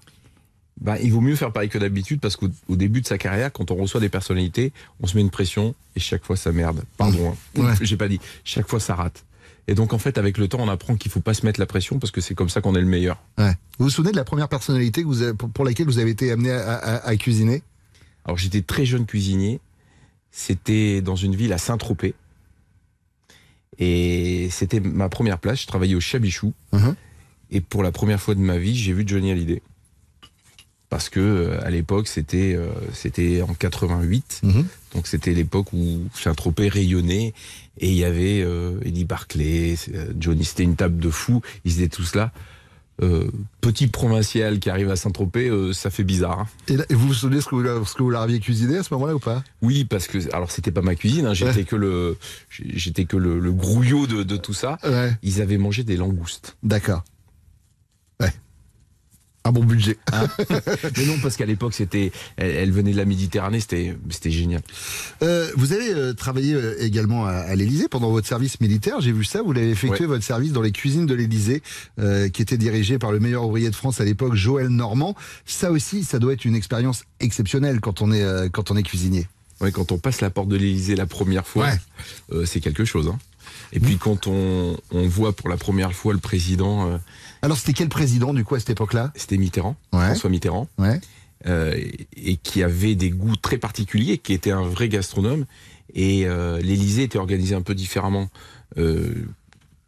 [0.80, 3.50] Bah, il vaut mieux faire pareil que d'habitude parce qu'au au début de sa carrière,
[3.52, 6.82] quand on reçoit des personnalités, on se met une pression et chaque fois ça merde.
[6.98, 7.60] Pardon, hein.
[7.60, 7.74] Ouais.
[7.80, 8.20] j'ai pas dit.
[8.44, 9.24] Chaque fois ça rate.
[9.68, 11.66] Et donc en fait, avec le temps, on apprend qu'il faut pas se mettre la
[11.66, 13.20] pression parce que c'est comme ça qu'on est le meilleur.
[13.38, 13.54] Ouais.
[13.78, 16.10] Vous vous souvenez de la première personnalité que vous avez- pour pour laquelle vous avez
[16.10, 17.62] été amené à, à- à cuisiner?
[18.26, 19.60] Alors j'étais très jeune cuisinier.
[20.30, 22.14] C'était dans une ville à Saint-Tropez.
[23.78, 25.62] Et c'était ma première place.
[25.62, 26.52] Je travaillais au Chabichou.
[26.72, 26.94] Mhm.
[27.50, 29.62] Et pour la première fois de ma vie, j'ai vu Johnny Hallyday.
[30.88, 34.40] Parce que euh, à l'époque, c'était euh, c'était en 88.
[34.42, 34.66] Mhm.
[34.94, 37.32] Donc c'était l'époque où Saint-Tropez rayonnait.
[37.78, 39.76] Et il y avait euh, Eddie Barclay,
[40.18, 40.44] Johnny.
[40.44, 41.42] C'était une table de fous.
[41.64, 42.32] Ils étaient tous là.
[43.02, 43.30] Euh,
[43.60, 46.40] petit provincial qui arrive à Saint-Tropez, euh, ça fait bizarre.
[46.40, 46.46] hein.
[46.68, 48.78] et, là- et vous vous souvenez ce que vous, ce que vous leur aviez cuisiné
[48.78, 49.44] à ce moment-là ou pas?
[49.60, 52.16] Oui, parce que alors c'était pas ma cuisine, hein, j'étais que le
[52.48, 54.78] j'étais que le, le grouillot de, de tout ça.
[54.82, 55.12] Ouais.
[55.22, 56.56] Ils avaient mangé des langoustes.
[56.62, 57.04] D'accord.
[59.46, 59.96] Un bon budget.
[60.12, 60.26] Hein
[60.96, 64.60] Mais non, parce qu'à l'époque c'était, elle, elle venait de la Méditerranée, c'était c'était génial.
[65.22, 69.00] Euh, vous avez euh, travaillé euh, également à, à l'Élysée pendant votre service militaire.
[69.00, 69.42] J'ai vu ça.
[69.42, 70.06] Vous l'avez effectué Ouais.
[70.06, 71.62] votre service dans les cuisines de l'Élysée,
[72.00, 75.14] euh, qui était dirigé par le meilleur ouvrier de France à l'époque, Joël Normand.
[75.44, 79.28] Ça aussi, ça doit être une expérience exceptionnelle quand on est quand on est cuisinier.
[79.60, 81.68] Ouais, quand on passe la porte de l'Élysée la première fois,
[82.44, 83.06] c'est quelque chose.
[83.08, 83.18] Hein.
[83.72, 86.98] Et puis quand on, on voit pour la première fois le président, euh,
[87.42, 89.12] Alors c'était quel président du coup à cette époque-là?
[89.16, 90.06] C'était Mitterrand, Ouais.
[90.06, 90.68] François Mitterrand.
[90.78, 91.00] Ouais.
[91.46, 91.74] euh,
[92.16, 95.44] et- qui avait des goûts très particuliers, qui était un vrai gastronome.
[95.94, 98.28] Et euh, l'Élysée était organisée un peu différemment
[98.78, 99.14] euh,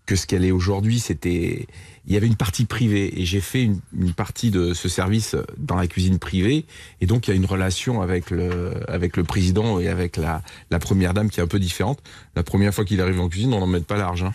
[0.06, 1.00] que ce qu'elle est aujourd'hui.
[1.00, 1.66] C'était,
[2.08, 5.36] il y avait une partie privée, et j'ai fait une, une partie de ce service
[5.58, 6.64] dans la cuisine privée.
[7.00, 10.42] Et donc il y a une relation avec le avec le président et avec la
[10.70, 12.00] la première dame qui est un peu différente.
[12.34, 14.24] La première fois qu'il arrive en cuisine, on n'en met pas large.
[14.24, 14.34] hein.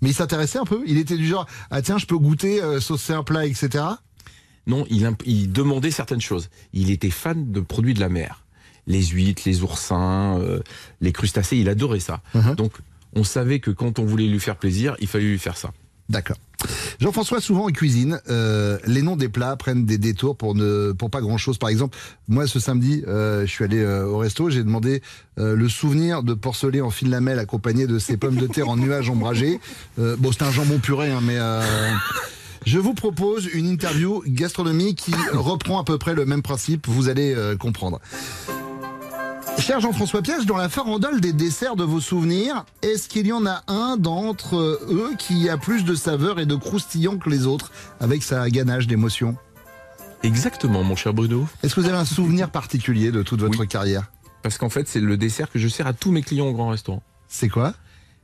[0.00, 0.82] Mais il s'intéressait un peu?
[0.86, 3.84] Il était du genre ah tiens je peux goûter euh, saucer un plat etc.
[4.66, 6.48] Non, il, demandait certaines choses.
[6.72, 8.44] Il était fan de produits de la mer.
[8.86, 10.60] Les huîtres, les oursins, euh,
[11.00, 12.22] les crustacés, il adorait ça.
[12.34, 12.54] Mhm.
[12.54, 12.72] Donc,
[13.14, 15.72] on savait que quand on voulait lui faire plaisir, il fallait lui faire ça.
[16.08, 16.36] D'accord.
[17.00, 21.10] Jean-François, souvent en cuisine, euh, les noms des plats prennent des détours pour ne pour
[21.10, 21.58] pas grand-chose.
[21.58, 21.96] Par exemple,
[22.28, 25.02] moi ce samedi, euh, je suis allé euh, au resto, j'ai demandé
[25.38, 28.76] euh, le souvenir de porcelet en fine lamelle accompagné de ces pommes de terre en
[28.76, 29.58] nuages ombragés.
[29.96, 31.38] Bon, c'est un jambon puré, hein, mais
[32.66, 36.86] je vous propose une interview gastronomie qui reprend à peu près le même principe.
[36.88, 38.00] Vous allez comprendre.
[39.58, 43.46] Cher Jean-François Piège, dans la farandole des desserts de vos souvenirs, est-ce qu'il y en
[43.46, 47.70] a un d'entre eux qui a plus de saveur et de croustillant que les autres,
[48.00, 49.36] avec sa ganache d'émotion?
[50.22, 51.46] Exactement, mon cher Bruno.
[51.62, 54.10] Est-ce que vous avez un souvenir particulier de toute votre carrière?
[54.42, 56.68] Parce qu'en fait, c'est le dessert que je sers à tous mes clients au grand
[56.68, 57.02] restaurant.
[57.28, 57.74] C'est quoi?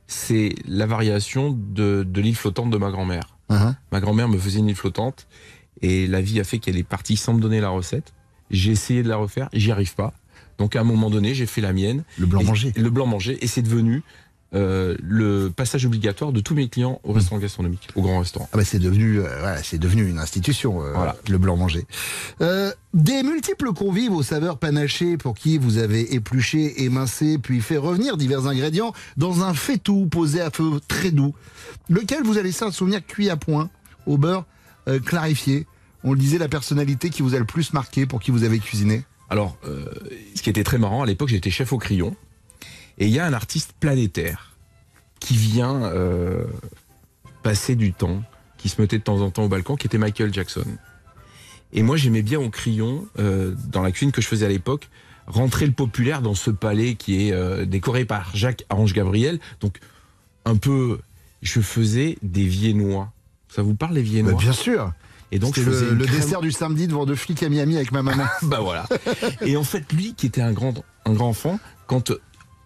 [0.07, 3.37] C'est la variation de, de l'île flottante de ma grand-mère.
[3.49, 3.75] Uh-huh.
[3.91, 5.27] Ma grand-mère me faisait une île flottante
[5.81, 8.13] et la vie a fait qu'elle est partie sans me donner la recette.
[8.51, 10.13] J'ai essayé de la refaire, j'y arrive pas.
[10.59, 12.03] Donc à un moment donné, j'ai fait la mienne.
[12.17, 12.71] Le blanc manger.
[12.75, 14.03] Le blanc manger et c'est devenu
[14.53, 18.49] euh, le passage obligatoire de tous mes clients au restaurant gastronomique, au grand restaurant.
[18.51, 20.93] Ah bah c'est devenu, euh, voilà, c'est devenu une institution, euh,
[21.29, 21.85] le blanc mangé.
[22.41, 27.77] Euh, des multiples convives aux saveurs panachées pour qui vous avez épluché, émincé, puis fait
[27.77, 31.35] revenir divers ingrédients dans un faitout posé à feu très doux,
[31.87, 33.69] lequel vous a laissé un souvenir cuit à point,
[34.07, 34.45] au beurre
[35.05, 35.67] clarifié.
[36.03, 38.57] On le disait, la personnalité qui vous a le plus marqué pour qui vous avez
[38.57, 39.85] cuisiné Alors, euh,
[40.35, 42.15] ce qui était très marrant, à l'époque, j'étais chef au crayon.
[42.97, 44.53] Et il y a un artiste planétaire
[45.19, 46.45] qui vient euh,
[47.43, 48.23] passer du temps,
[48.57, 50.65] qui se mettait de temps en temps au balcon, qui était Michael Jackson.
[51.71, 54.89] Et moi, j'aimais bien au crayon, euh, dans la cuisine que je faisais à l'époque,
[55.27, 59.39] rentrer le populaire dans ce palais qui est décoré par Jacques Ange Gabriel.
[59.61, 59.79] Donc,
[60.45, 60.99] un peu,
[61.43, 63.11] je faisais des viennois.
[63.47, 64.33] Ça vous parle les viennois?
[64.33, 64.91] Bah, Bien sûr.
[65.31, 67.43] Et donc, je C'était faisais le, une le crème- dessert du samedi devant deux flics
[67.43, 68.23] à Miami avec ma maman.
[68.43, 68.87] bah voilà.
[69.41, 70.73] Et en fait, lui, qui était un grand,
[71.05, 72.19] un grand enfant, quand euh,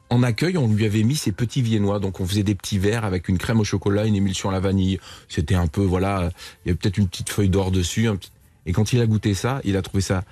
[0.09, 1.99] en accueil, on lui avait mis ses petits viennois.
[1.99, 4.59] Donc, on faisait des petits verres avec une crème au chocolat, une émulsion à la
[4.61, 4.99] vanille.
[5.27, 6.29] C'était un peu, voilà,
[6.63, 8.07] il y avait peut-être une petite feuille d'or dessus.
[8.17, 8.31] petit-
[8.65, 10.23] Et quand il a goûté ça, il a trouvé ça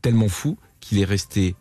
[0.00, 1.54] tellement fou qu'il est resté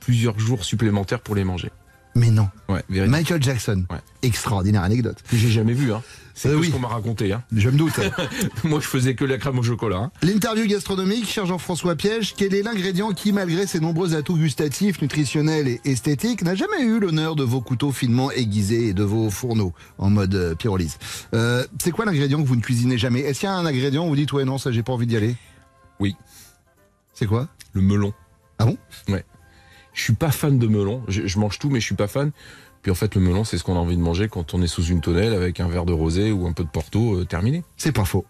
[0.00, 1.70] plusieurs jours supplémentaires pour les manger.
[2.14, 2.48] Mais non.
[2.68, 2.82] Ouais.
[3.06, 3.84] Michael Jackson.
[4.22, 5.16] Extraordinaire anecdote.
[5.30, 6.02] Que j'ai jamais vu, hein.
[6.34, 6.68] C'est Euh, oui.
[6.68, 7.42] ce qu'on m'a raconté, hein.
[7.54, 7.92] Je me doute.
[8.64, 9.96] Moi, je faisais que la crème au chocolat.
[9.96, 10.10] hein.
[10.22, 15.68] L'interview gastronomique, cher Jean-François Piège, quel est l'ingrédient qui, malgré ses nombreux atouts gustatifs, nutritionnels
[15.68, 19.72] et esthétiques, n'a jamais eu l'honneur de vos couteaux finement aiguisés et de vos fourneaux
[19.98, 20.98] en mode euh, pyrolyse?
[21.34, 23.20] Euh, C'est quoi l'ingrédient que vous ne cuisinez jamais?
[23.20, 25.06] Est-ce qu'il y a un ingrédient où vous dites ouais non ça j'ai pas envie
[25.06, 25.36] d'y aller?
[26.00, 26.16] Oui.
[27.14, 27.48] C'est quoi?
[27.74, 28.12] Le melon.
[28.58, 28.76] Ah bon?
[29.08, 29.24] Ouais.
[29.94, 31.02] Je suis pas fan de melon.
[31.08, 32.32] Je, je mange tout, mais je suis pas fan.
[32.82, 34.66] Puis en fait, le melon, c'est ce qu'on a envie de manger quand on est
[34.66, 37.62] sous une tonnelle avec un verre de rosé ou un peu de porto euh, terminé.
[37.76, 38.26] C'est pas faux.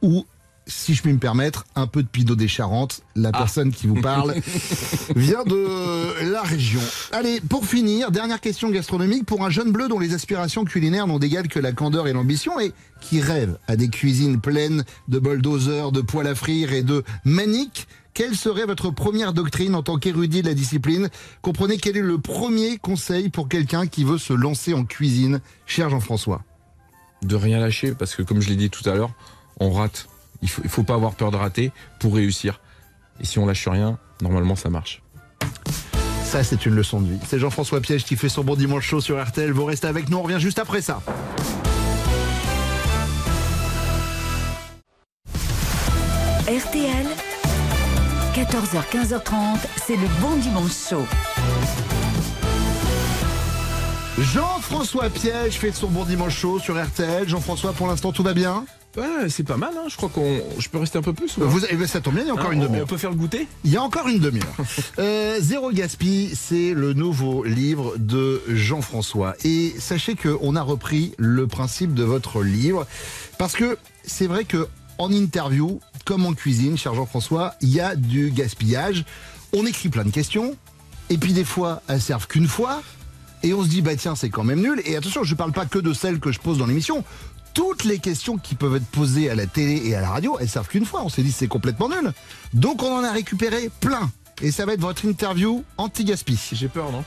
[0.00, 0.24] Ou,
[0.66, 3.02] si je puis me permettre, un peu de Pinot des Charentes.
[3.14, 4.34] La personne qui vous parle
[5.16, 6.80] vient de la région.
[7.12, 11.18] Allez, pour finir, dernière question gastronomique pour un jeune bleu dont les aspirations culinaires n'ont
[11.18, 15.92] d'égal que la candeur et l'ambition et qui rêve à des cuisines pleines de bulldozers,
[15.92, 17.86] de poêles à frire et de maniques.
[18.12, 21.08] Quelle serait votre première doctrine en tant qu'érudit de la discipline?
[21.42, 25.90] Comprenez quel est le premier conseil pour quelqu'un qui veut se lancer en cuisine, cher
[25.90, 26.42] Jean-François?
[27.22, 29.12] De rien lâcher, parce que comme je l'ai dit tout à l'heure,
[29.60, 30.08] on rate.
[30.42, 32.60] Il faut, il faut pas avoir peur de rater pour réussir.
[33.20, 35.02] Et si on lâche rien, normalement, ça marche.
[36.24, 37.18] Ça, c'est une leçon de vie.
[37.26, 39.52] C'est Jean-François Piège qui fait son bon dimanche chaud sur RTL.
[39.52, 41.02] Vous restez avec nous, on revient juste après ça.
[46.46, 47.06] RTL,
[48.34, 51.04] 14h, 15h30, c'est le bon dimanche chaud.
[54.20, 57.28] Jean-François Piège fait son bon dimanche chaud sur RTL.
[57.28, 58.64] Jean-François, pour l'instant, tout va bien
[58.96, 59.86] Ouais, c'est pas mal, hein.
[59.88, 60.40] je crois qu'on.
[60.58, 62.30] Je peux rester un peu plus ou Vous, eh ben, Ça tombe bien, il y
[62.30, 62.84] a encore Hein, une demi-heure.
[62.84, 63.48] On peut faire le goûter?
[63.64, 64.54] Il y a encore une demi-heure.
[64.98, 69.34] Euh, Zéro Gaspi, c'est le nouveau livre de Jean-François.
[69.44, 72.86] Et sachez qu'on a repris le principe de votre livre
[73.38, 74.68] parce que c'est vrai que
[74.98, 79.04] en interview, comme en cuisine, cher Jean-François, il y a du gaspillage.
[79.52, 80.56] On écrit plein de questions
[81.08, 82.82] et puis des fois, elles servent qu'une fois.
[83.44, 84.82] Et on se dit, bah tiens, c'est quand même nul.
[84.86, 87.04] Et attention, je parle pas que de celles que je pose dans l'émission.
[87.54, 90.48] Toutes les questions qui peuvent être posées à la télé et à la radio, elles
[90.48, 91.02] servent qu'une fois.
[91.04, 92.12] On s'est dit, c'est complètement nul.
[92.54, 94.10] Donc on en a récupéré plein.
[94.42, 96.40] Et ça va être votre interview anti-gaspi.
[96.54, 97.04] J'ai peur, non?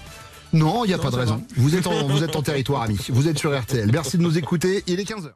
[0.54, 1.36] Non, il n'y a Non, pas de raison.
[1.38, 1.42] va.
[1.58, 2.98] Vous êtes, en, vous êtes en territoire, ami.
[3.10, 3.90] Vous êtes sur RTL.
[3.92, 4.84] Merci de nous écouter.
[4.88, 5.32] Il est 15h.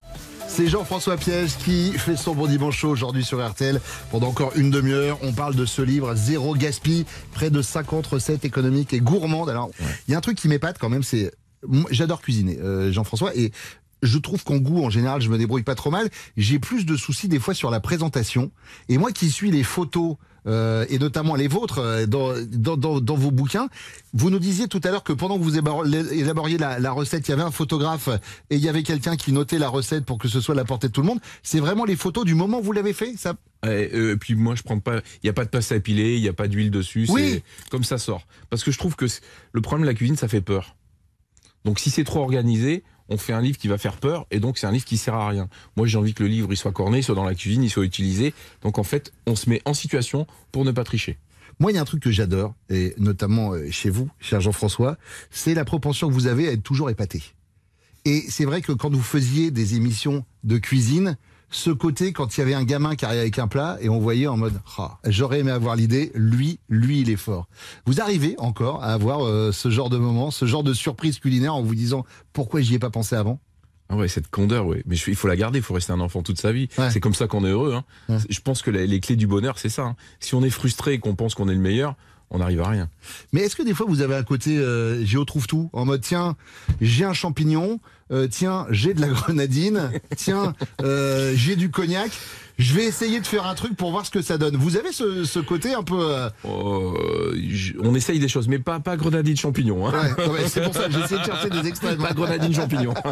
[0.47, 3.81] C'est Jean-François Piège qui fait son bon dimanche chaud aujourd'hui sur RTL.
[4.11, 8.45] Pendant encore une demi-heure, on parle de ce livre Zéro Gaspi, près de 50 recettes
[8.45, 9.49] économiques et gourmandes.
[9.49, 9.69] Alors,
[10.07, 11.31] il y a un truc qui m'épate quand même, c'est
[11.89, 13.51] j'adore cuisiner, euh, Jean-François, et
[14.03, 16.09] je trouve qu'en goût, en général, je me débrouille pas trop mal.
[16.37, 18.51] J'ai plus de soucis des fois sur la présentation.
[18.89, 20.15] Et moi qui suis les photos,
[20.47, 22.33] euh, et notamment les vôtres, euh, dans,
[22.77, 23.67] dans, vos bouquins,
[24.13, 27.31] vous nous disiez tout à l'heure que pendant que vous élaboriez la, la recette, il
[27.31, 28.09] y avait un photographe
[28.49, 30.65] et il y avait quelqu'un qui notait la recette pour que ce soit à la
[30.65, 31.19] portée de tout le monde.
[31.43, 33.33] C'est vraiment les photos du moment où vous l'avez fait ça?
[33.65, 35.01] Et, euh, puis moi, je prends pas.
[35.23, 37.07] Il y a pas de pâte à épiler, il y a pas d'huile dessus.
[37.09, 37.43] Oui.
[37.71, 38.25] Comme ça sort.
[38.49, 39.05] Parce que je trouve que
[39.51, 40.75] le problème de la cuisine, ça fait peur.
[41.65, 44.57] Donc si c'est trop organisé, on fait un livre qui va faire peur, et donc
[44.57, 45.49] c'est un livre qui sert à rien.
[45.75, 47.69] Moi, j'ai envie que le livre il soit corné, il soit dans la cuisine, il
[47.69, 48.33] soit utilisé.
[48.61, 51.17] Donc en fait, on se met en situation pour ne pas tricher.
[51.59, 54.97] Moi, il y a un truc que j'adore, et notamment euh, chez vous, cher Jean-François,
[55.31, 57.23] c'est la propension que vous avez à être toujours épaté.
[58.05, 61.17] Et c'est vrai que quand vous faisiez des émissions de cuisine,
[61.49, 63.99] ce côté, quand il y avait un gamin qui arrivait avec un plat, et on
[63.99, 67.47] voyait en mode, Ah, j'aurais aimé avoir l'idée, lui, lui, il est fort.
[67.85, 71.55] Vous arrivez encore à avoir euh, ce genre de moment, ce genre de surprise culinaire
[71.55, 73.39] en vous disant, pourquoi j'y ai pas pensé avant?
[73.89, 74.83] Ah ouais, cette candeur, ouais.
[74.85, 76.67] Mais je- il faut la garder, il faut rester un enfant toute sa vie.
[76.91, 77.73] C'est comme ça qu'on est heureux.
[78.09, 78.17] hein.
[78.29, 79.83] Je pense que les clés du bonheur, c'est ça.
[79.83, 79.95] hein.
[80.19, 81.95] Si on est frustré et qu'on pense qu'on est le meilleur,
[82.29, 82.89] on n'arrive à rien.
[83.31, 86.01] Mais est-ce que des fois vous avez un côté euh, Géo trouve tout En mode
[86.01, 86.35] tiens,
[86.81, 87.79] j'ai un champignon,
[88.11, 92.11] euh, tiens, j'ai de la grenadine, tiens, euh, j'ai du cognac.
[92.57, 94.55] Je vais essayer de faire un truc pour voir ce que ça donne.
[94.55, 95.99] Vous avez ce, ce côté un peu.
[95.99, 96.93] euh, Euh,
[97.83, 99.87] on essaye des choses, mais pas, pas grenadine champignon.
[99.87, 99.93] Hein.
[100.17, 101.97] Ouais, ouais, c'est pour ça que j'ai essayé de chercher des extraits.
[101.99, 102.93] Pas grenadine champignon.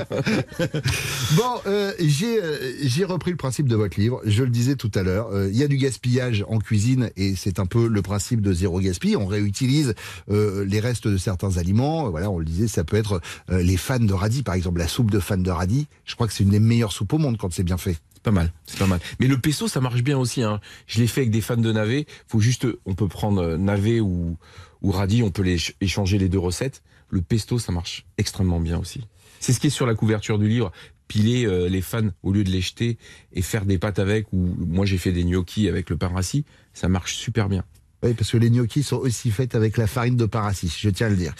[1.35, 4.21] Bon, euh, j'ai euh, j'ai repris le principe de votre livre.
[4.25, 5.29] Je le disais tout à l'heure.
[5.31, 8.53] euh, Il y a du gaspillage en cuisine et c'est un peu le principe de
[8.53, 9.15] zéro gaspille.
[9.15, 9.93] On réutilise
[10.31, 12.09] euh, les restes de certains aliments.
[12.09, 13.21] Voilà, on le disait, ça peut être
[13.51, 15.87] euh, les fans de radis, par exemple, la soupe de fans de radis.
[16.05, 17.97] Je crois que c'est une des meilleures soupes au monde quand c'est bien fait.
[18.25, 18.99] Pas mal, c'est pas mal.
[19.19, 20.41] Mais le pesto, ça marche bien aussi.
[20.41, 20.59] Hein.
[20.87, 22.07] Je l'ai fait avec des fans de navet.
[22.27, 24.35] Faut juste, on peut prendre euh, navet ou,
[24.81, 26.81] ou radis, on peut les ch- échanger les deux recettes.
[27.11, 29.01] Le pesto, ça marche extrêmement bien aussi.
[29.39, 30.71] C'est ce qui est sur la couverture du livre.
[31.07, 32.97] Piler euh, les fans au lieu de les jeter
[33.31, 34.25] et faire des pâtes avec.
[34.33, 36.45] Ou moi, j'ai fait des gnocchis avec le pain rassis.
[36.73, 37.63] Ça marche super bien.
[38.03, 41.07] Oui, parce que les gnocchis sont aussi faits avec la farine de parassis, je tiens
[41.07, 41.33] à le dire.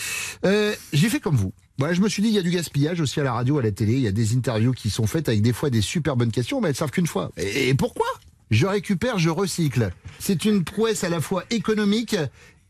[0.46, 1.54] Euh, J'ai fait comme vous.
[1.78, 3.62] Voilà, je me suis dit, il y a du gaspillage aussi à la radio, à
[3.62, 3.94] la télé.
[3.94, 6.62] Il y a des interviews qui sont faites avec des fois des super bonnes questions,
[6.62, 7.32] mais elles servent qu'une fois.
[7.38, 8.08] Et, et pourquoi?
[8.50, 9.92] Je récupère, je recycle.
[10.20, 12.16] C'est une prouesse à la fois économique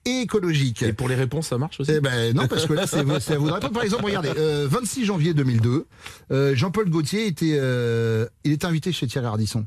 [0.06, 0.84] et écologique.
[0.84, 1.92] Et pour les réponses, ça marche aussi?
[1.92, 3.74] Eh ben non, parce que là, c'est à vous de répondre.
[3.74, 5.86] Par exemple, regardez, euh, 26 janvier 2002,
[6.32, 9.66] euh, Jean-Paul Gaultier était, euh, il était invité chez Thierry Ardisson.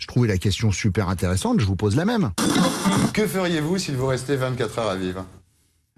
[0.00, 2.32] Je trouvais la question super intéressante, je vous pose la même.
[3.12, 5.26] Que feriez-vous s'il vous restait 24 heures à vivre?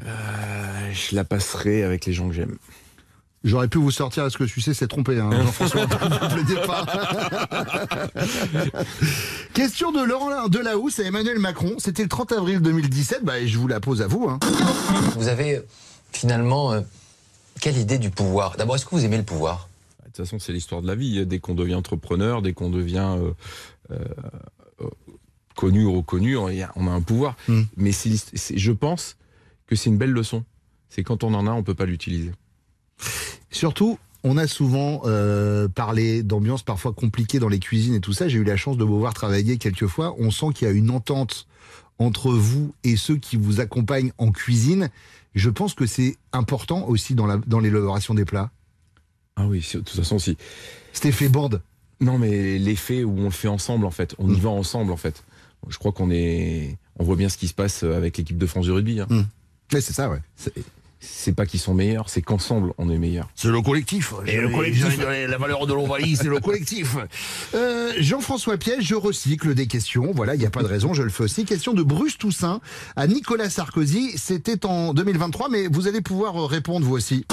[0.05, 2.57] Euh, je la passerai avec les gens que j'aime.
[3.45, 5.87] J'aurais pu vous sortir à ce que je sais, c'est trompé, hein, Jean-François.
[9.55, 11.75] Question de Laurent Delahousse à Emmanuel Macron.
[11.79, 13.25] C'était le 30 avril 2017.
[13.25, 14.29] Bah, je vous la pose à vous.
[14.29, 14.39] hein.
[15.17, 15.61] Vous avez euh,
[16.13, 16.81] finalement euh,
[17.61, 18.57] quelle idée du pouvoir?
[18.57, 19.69] D'abord, est-ce que vous aimez le pouvoir?
[20.01, 21.25] De toute façon, c'est l'histoire de la vie.
[21.27, 23.33] Dès qu'on devient entrepreneur, dès qu'on devient euh,
[25.57, 27.37] connu ou reconnu, on a- un pouvoir.
[27.77, 29.17] Mais l'hist- c'est- je pense
[29.67, 30.45] que c'est une belle leçon.
[30.89, 32.33] C'est quand on en a, on peut pas l'utiliser.
[33.51, 38.29] Surtout, on a souvent euh, parlé d'ambiance parfois compliquée dans les cuisines et tout ça.
[38.29, 40.15] J'ai eu la chance de vous voir travailler quelques fois.
[40.19, 41.47] On sent qu'il y a une entente
[41.99, 44.91] entre vous et ceux qui vous accompagnent en cuisine.
[45.35, 48.51] Je pense que c'est important aussi dans la- dans l'élaboration des plats.
[49.37, 50.37] Ah oui, de toute façon, si.
[50.93, 51.63] Cet effet bande.
[52.03, 54.15] Non, mais l'effet où on le fait ensemble, en fait.
[54.19, 55.25] On y va ensemble, en fait.
[55.69, 56.77] Je crois qu'on est.
[56.99, 59.01] On voit bien ce qui se passe avec l'équipe de France de rugby.
[59.01, 59.07] hein.
[59.73, 60.19] Oui, c'est ça, ouais.
[61.03, 63.29] C'est- pas qu'ils sont meilleurs, c'est qu'ensemble, on est meilleurs.
[63.35, 64.15] C'est le collectif.
[64.27, 64.99] Et le collectif.
[64.99, 66.97] La valeur de l'Ovalie, c'est le collectif.
[67.55, 70.13] Euh, Jean-François Piège, je recycle des questions.
[70.15, 71.45] Voilà, il n'y a pas de raison, je le fais aussi.
[71.45, 72.61] Question de Bruce Toussaint
[72.97, 74.13] à Nicolas Sarkozy.
[74.17, 77.27] C'était en 2023, mais vous allez pouvoir euh, répondre vous aussi.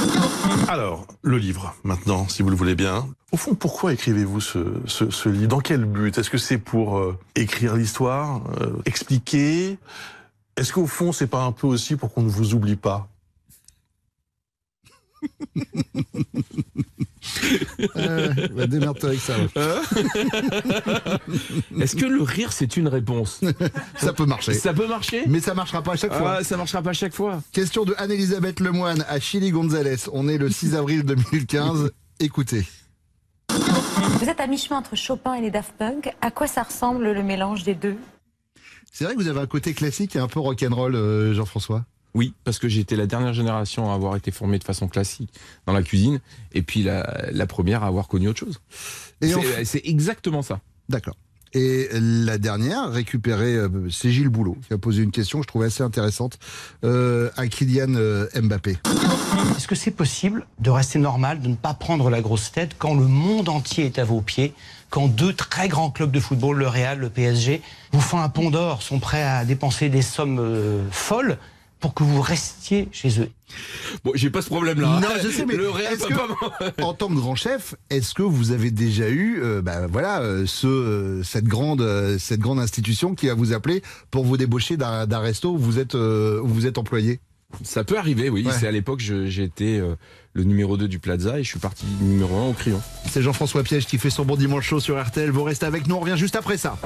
[0.67, 3.07] Alors, le livre, maintenant, si vous le voulez bien.
[3.31, 5.47] Au fond, pourquoi écrivez-vous ce, ce- ce livre?
[5.47, 6.17] Dans quel but?
[6.17, 9.77] Est-ce que c'est pour euh, écrire l'histoire, euh, expliquer?
[10.57, 13.07] Est-ce qu'au fond, c'est pas un peu aussi pour qu'on ne vous oublie pas?
[17.95, 19.35] Euh, bah, démerde-toi avec ça.
[21.79, 23.41] Est-ce que le rire, c'est une réponse
[23.97, 24.53] Ça peut marcher.
[24.53, 26.37] Ça peut marcher Mais ça marchera pas à chaque fois.
[26.39, 27.41] Ah, ça marchera pas à chaque fois.
[27.51, 30.09] Question de Anne-Elisabeth Lemoine à Chili Gonzalez.
[30.13, 31.91] On est le 6 avril 2015.
[32.19, 32.65] Écoutez.
[33.49, 36.13] Vous êtes à mi-chemin entre Chopin et les Daft Punk.
[36.21, 37.95] À quoi ça ressemble le mélange des deux?
[38.91, 42.33] C'est vrai que vous avez un côté classique et un peu rock'n'roll, euh, Jean-François Oui,
[42.43, 45.31] parce que j'étais la dernière génération à avoir été formée de façon classique
[45.67, 46.19] dans la cuisine,
[46.53, 48.59] et puis la, la première à avoir connu autre chose.
[49.21, 50.59] Et C'est enfin- c'est exactement ça.
[50.89, 51.15] D'accord.
[51.53, 55.47] Et la dernière, récupérée, euh, c'est Gilles Boulot qui a posé une question que je
[55.47, 56.37] trouvais assez intéressante
[56.83, 58.77] euh, à Kylian euh, Mbappé.
[59.57, 62.93] Est-ce que c'est possible de rester normal, de ne pas prendre la grosse tête quand
[62.93, 64.53] le monde entier est à vos pieds,
[64.91, 67.61] quand deux très grands clubs de football, le Real, le PSG,
[67.93, 71.37] vous font un pont d'or, sont prêts à dépenser des sommes euh, folles
[71.79, 73.29] pour que vous restiez chez eux
[74.03, 74.99] Bon, j'ai pas ce problème-là.
[75.01, 78.69] Non, je sais, mais le que- en tant que grand chef, est-ce que vous avez
[78.69, 83.33] déjà eu, euh, bah, voilà, euh, ce, euh, cette grande, cette grande institution qui va
[83.33, 87.19] vous appeler pour vous débaucher d'un resto où vous êtes, où vous êtes employé?
[87.63, 88.45] Ça peut arriver, oui.
[88.45, 88.53] Ouais.
[88.57, 89.81] C'est à l'époque, j'étais
[90.33, 92.81] le numéro 2 du Plaza et je suis parti numéro 1 au crayon.
[93.09, 95.31] C'est Jean-François Piège qui fait son bon dimanche chaud sur RTL.
[95.31, 96.77] Vous restez avec nous, on revient juste après ça.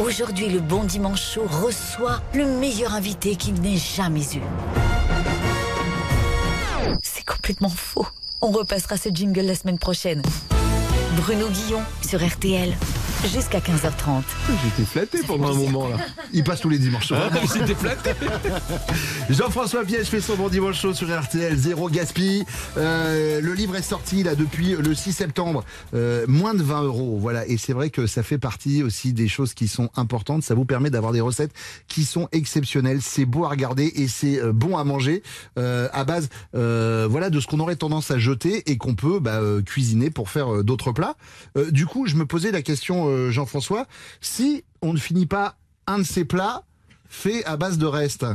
[0.00, 4.40] Aujourd'hui, le Bon Dimanche reçoit le meilleur invité qu'il n'ait jamais eu.
[7.02, 8.06] C'est complètement faux.
[8.40, 10.22] On repassera ce jingle la semaine prochaine.
[11.16, 12.74] Bruno Guillon sur RTL.
[13.26, 14.22] Jusqu'à 15h30.
[14.64, 15.96] J'étais flatté pendant un moment là.
[16.32, 17.30] Il passe tous les dimanches soirs.
[17.32, 18.10] Ah, J'étais flatté.
[19.30, 22.44] Jean-François Piège fait son bon dimanche chaud sur RTL, zéro gaspille.
[22.76, 25.64] Euh, le livre est sorti là depuis le 6 septembre,
[25.94, 27.18] euh, moins de 20 euros.
[27.20, 30.42] Voilà, et c'est vrai que ça fait partie aussi des choses qui sont importantes.
[30.42, 31.52] Ça vous permet d'avoir des recettes
[31.88, 33.00] qui sont exceptionnelles.
[33.02, 35.22] C'est beau à regarder et c'est euh, bon à manger
[35.58, 39.18] euh, à base, euh, voilà, de ce qu'on aurait tendance à jeter et qu'on peut
[39.18, 41.16] bah, euh, cuisiner pour faire euh, d'autres plats.
[41.56, 43.86] Euh, du coup, je me posais la question, euh, Jean-François,
[44.20, 45.56] si on ne finit pas
[45.86, 46.64] un de ces plats
[47.08, 48.26] fait à base de restes.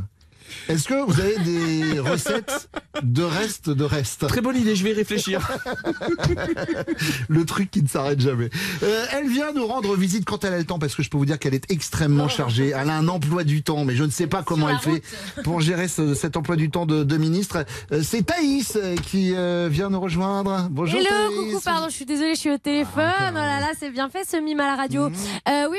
[0.69, 2.69] Est-ce que vous avez des recettes
[3.01, 5.47] de restes de restes Très bonne idée, je vais y réfléchir.
[7.29, 8.49] Le truc qui ne s'arrête jamais.
[8.83, 11.17] Euh, elle vient nous rendre visite quand elle a le temps, parce que je peux
[11.17, 12.69] vous dire qu'elle est extrêmement chargée.
[12.75, 15.01] Elle a un emploi du temps, mais je ne sais pas comment elle fait
[15.43, 17.65] pour gérer ce- cet emploi du temps de, de ministre.
[17.91, 20.67] Euh, C'est Thaïs euh, qui euh, vient nous rejoindre.
[20.71, 21.51] Bonjour Hello, Thaïs.
[21.51, 22.93] coucou, pardon, je suis désolée, je suis au téléphone.
[23.31, 25.05] oh là là, c'est bien fait ce mime à la radio.
[25.07, 25.09] Euh,
[25.69, 25.77] oui,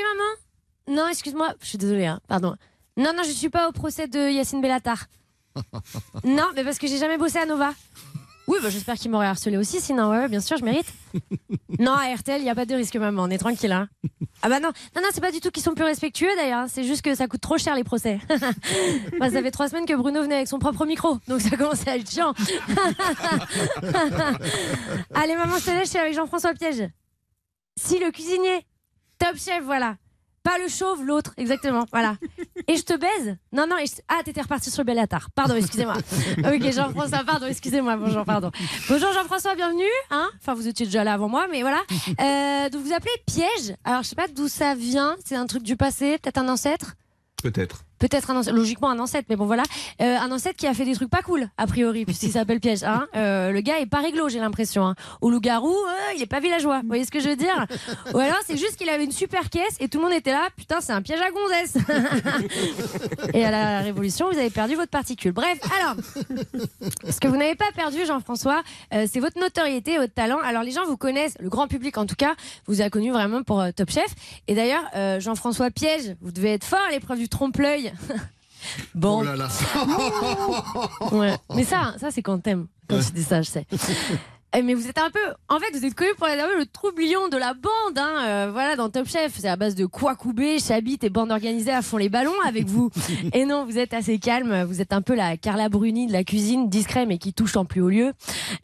[0.87, 0.97] maman?
[1.01, 2.55] Non, excuse-moi, je suis désolée, hein, pardon.
[2.97, 5.05] Non, non, je suis pas au procès de Yacine Bellatar.
[6.23, 7.73] non, mais parce que j'ai jamais bossé à Nova.
[8.47, 10.85] Oui, bah, j'espère qu'il m'aurait harcelé aussi, sinon, ouais, bien sûr, je mérite.
[11.79, 13.71] non, à RTL, il n'y a pas de risque, maman, on est tranquille.
[13.71, 13.89] Hein.
[14.43, 16.67] Ah bah non, non, non, c'est pas du tout qu'ils sont plus respectueux d'ailleurs, hein,
[16.69, 18.19] c'est juste que ça coûte trop cher les procès.
[19.19, 21.87] Bah, ça fait trois semaines que Bruno venait avec son propre micro, donc ça commence
[21.87, 22.33] à être chiant.
[25.13, 26.87] Allez, maman, je te laisse, je suis avec Jean-François Piège.
[27.79, 28.65] Si, le cuisinier.
[29.17, 29.95] Top chef, voilà.
[30.45, 32.17] Pas le chauve, l'autre, exactement, voilà.
[32.67, 33.35] Et je te baise?
[33.51, 35.29] Non, non, et je- ah, t'étais reparti sur Bellatar.
[35.31, 35.95] Pardon, excusez-moi.
[36.37, 38.51] ok, Jean-François, pardon, excusez-moi, bonjour, pardon.
[38.87, 39.83] Bonjour Jean-François, bienvenue.
[40.11, 40.29] Hein?
[40.39, 41.81] Enfin, vous étiez déjà là avant moi, mais voilà.
[42.21, 43.75] Euh, donc, vous appelez piège.
[43.83, 45.15] Alors, je sais pas d'où ça vient.
[45.25, 46.93] C'est un truc du passé, peut-être un ancêtre?
[47.41, 47.84] Peut-être.
[47.99, 49.63] Peut-être un ancêtre, logiquement un ancêtre, mais bon voilà.
[50.01, 52.83] Euh, un ancêtre qui a fait des trucs pas cool, a priori, puisqu'il s'appelle Piège.
[52.83, 53.07] Hein.
[53.15, 54.85] Euh, le gars est pas réglo, j'ai l'impression.
[54.85, 54.95] Hein.
[55.21, 56.81] Au loup-garou, euh, il est pas villageois.
[56.81, 57.65] Vous voyez ce que je veux dire?
[58.13, 60.49] Ou alors c'est juste qu'il avait une super caisse et tout le monde était là,
[60.55, 61.77] putain, c'est un piège à gonzesse.
[63.33, 65.31] et à la Révolution, vous avez perdu votre particule.
[65.31, 65.95] Bref, alors,
[67.09, 70.39] ce que vous n'avez pas perdu, Jean-François, c'est votre notoriété, votre talent.
[70.43, 72.35] Alors les gens vous connaissent, le grand public en tout cas,
[72.67, 74.13] vous a connu vraiment pour Top Chef.
[74.47, 74.83] Et d'ailleurs,
[75.19, 77.84] Jean-François Piège, vous devez être fort à l'épreuve du trompe-l'œil.
[78.95, 79.19] Bon.
[79.19, 79.47] Oh là là.
[81.11, 81.35] Ouais.
[81.53, 82.67] Mais ça, ça c'est quand t'aimes.
[82.89, 83.65] Quand tu dis ça, je sais.
[84.57, 85.19] Eh, Mais vous êtes un peu,
[85.49, 88.23] en fait, vous êtes connu pour être un peu le troublion de la bande, hein.
[88.25, 89.33] euh, voilà, dans Top Chef.
[89.37, 92.89] C'est à base de Kouakoubé, Chabit et bande organisée à fond les ballons avec vous.
[93.33, 94.63] Et non, vous êtes assez calme.
[94.63, 97.65] Vous êtes un peu la Carla Bruni de la cuisine, discret mais qui touche en
[97.65, 98.13] plus haut lieu.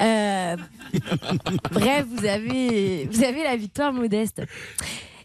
[0.02, 0.56] Euh,
[1.72, 4.42] Bref, vous avez, vous avez la victoire modeste.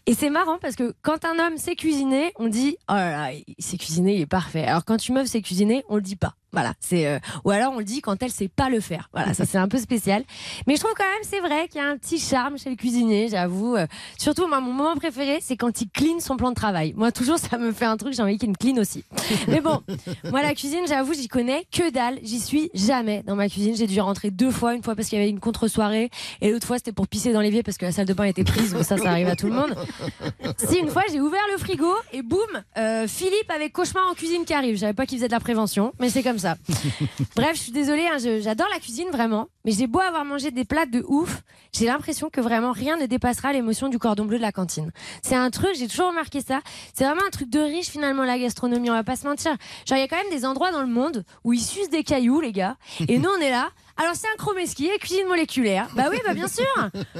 [0.09, 3.33] Et c'est marrant parce que quand un homme sait cuisiner, on dit oh là là,
[3.33, 4.63] il sait cuisiner, il est parfait.
[4.63, 6.35] Alors quand une meuf sait cuisiner, on le dit pas.
[6.53, 9.09] Voilà, c'est euh, ou alors on le dit quand elle sait pas le faire.
[9.13, 10.23] Voilà, ça c'est un peu spécial.
[10.65, 12.75] Mais je trouve quand même c'est vrai qu'il y a un petit charme chez le
[12.77, 13.75] cuisinier, j'avoue.
[13.75, 13.85] Euh,
[14.17, 16.93] surtout moi mon moment préféré, c'est quand il clean son plan de travail.
[16.95, 19.03] Moi toujours ça me fait un truc, j'ai envie qu'il me clean aussi.
[19.47, 19.81] Mais bon,
[20.31, 23.75] moi la cuisine, j'avoue, j'y connais que dalle, j'y suis jamais dans ma cuisine.
[23.75, 26.09] J'ai dû rentrer deux fois, une fois parce qu'il y avait une contre-soirée
[26.41, 28.45] et l'autre fois c'était pour pisser dans l'évier parce que la salle de bain était
[28.45, 29.75] prise, mais ça ça arrive à tout le monde.
[30.57, 32.39] Si une fois j'ai ouvert le frigo et boum,
[32.77, 34.75] euh, Philippe avec cauchemar en cuisine qui arrive.
[34.75, 36.36] Je savais pas qu'il faisait de la prévention, mais c'est comme
[37.35, 40.65] Bref, je suis désolée, hein, j'adore la cuisine vraiment, mais j'ai beau avoir mangé des
[40.65, 41.41] plats de ouf,
[41.73, 44.91] j'ai l'impression que vraiment rien ne dépassera l'émotion du cordon bleu de la cantine.
[45.21, 46.61] C'est un truc, j'ai toujours remarqué ça.
[46.93, 49.51] C'est vraiment un truc de riche finalement la gastronomie, on va pas se mentir.
[49.85, 52.03] Genre il y a quand même des endroits dans le monde où ils sucent des
[52.03, 52.77] cailloux les gars,
[53.07, 53.69] et nous on est là.
[53.97, 55.87] Alors c'est un chromeski cuisine moléculaire.
[55.95, 56.65] Bah oui, bah bien sûr.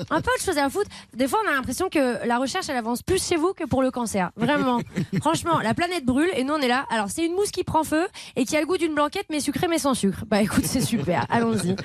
[0.09, 0.89] Un peu de choses à foutre.
[1.15, 3.82] Des fois on a l'impression que la recherche elle avance plus chez vous que pour
[3.82, 4.32] le cancer.
[4.36, 4.80] Vraiment.
[5.21, 6.86] Franchement, la planète brûle et nous on est là.
[6.91, 9.39] Alors c'est une mousse qui prend feu et qui a le goût d'une blanquette mais
[9.39, 10.23] sucrée mais sans sucre.
[10.28, 11.25] Bah écoute, c'est super.
[11.30, 11.75] Allons-y.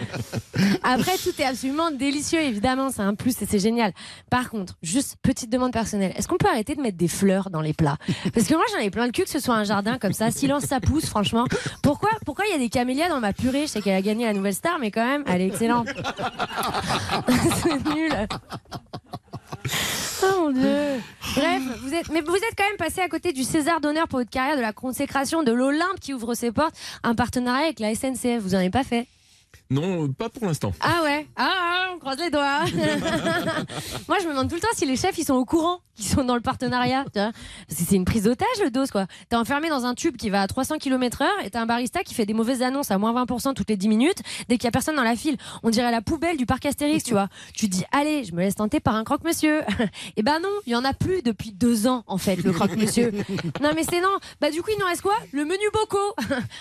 [0.82, 3.92] Après tout est absolument délicieux évidemment, c'est un plus et c'est génial.
[4.30, 6.12] Par contre, juste petite demande personnelle.
[6.16, 7.96] Est-ce qu'on peut arrêter de mettre des fleurs dans les plats?
[8.34, 10.30] Parce que moi j'en ai plein le cul que ce soit un jardin comme ça,
[10.30, 11.46] silence ça pousse franchement.
[11.82, 13.62] Pourquoi pourquoi il y a des camélias dans ma purée?
[13.62, 15.88] Je sais qu'elle a gagné la nouvelle star mais quand même, elle est excellente.
[17.62, 18.12] c'est nul.
[20.24, 21.00] Oh mon dieu.
[21.36, 24.18] Bref, vous êtes, mais vous êtes quand même passé à côté du César d'honneur pour
[24.18, 26.74] votre carrière, de la consécration de l'Olympe qui ouvre ses portes,
[27.04, 28.40] un partenariat avec la SNCF.
[28.40, 29.06] Vous en avez pas fait
[29.72, 30.72] Non, pas pour l'instant.
[30.80, 32.60] Ah ouais Ah, on croise les doigts.
[34.08, 36.06] Moi, je me demande tout le temps si les chefs ils sont au courant qu'ils
[36.06, 37.04] sont dans le partenariat.
[37.12, 37.32] tu vois.
[37.68, 39.06] Parce que c'est une prise d'otage le dos quoi.
[39.28, 42.14] T'es enfermé dans un tube qui va à 300 km/h et t'as un barista qui
[42.14, 44.18] fait des mauvaises annonces à moins 20% toutes les 10 minutes
[44.48, 45.36] dès qu'il y a personne dans la file.
[45.62, 47.28] On dirait la poubelle du parc Astérix, tu vois.
[47.54, 49.62] Tu dis allez, je me laisse tenter par un croque-monsieur.
[50.16, 53.12] et ben non, il y en a plus depuis deux ans en fait le croque-monsieur.
[53.62, 54.16] non mais c'est non.
[54.40, 55.14] Bah du coup il nous reste quoi?
[55.32, 56.14] Le menu bocaux.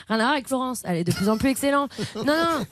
[0.09, 0.81] Rien à voir avec Florence.
[0.85, 1.87] Elle est de plus en plus excellent.
[2.15, 2.65] Non non.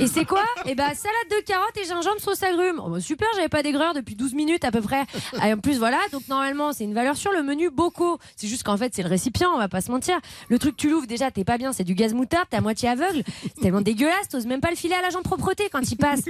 [0.00, 0.44] Et c'est quoi?
[0.66, 2.80] Eh ben salade de carottes et gingembre sauce agrumes.
[2.84, 5.04] Oh, bah, super, j'avais pas d'aigreur depuis 12 minutes à peu près.
[5.44, 8.18] Et en plus voilà, donc normalement c'est une valeur sur le menu bocaux.
[8.36, 10.18] C'est juste qu'en fait c'est le récipient, on va pas se mentir.
[10.48, 12.88] Le truc tu l'ouvres déjà, t'es pas bien, c'est du gaz moutarde, t'es à moitié
[12.88, 13.22] aveugle.
[13.42, 16.22] C'est tellement dégueulasse, t'oses même pas le filer à l'agent de propreté quand il passe.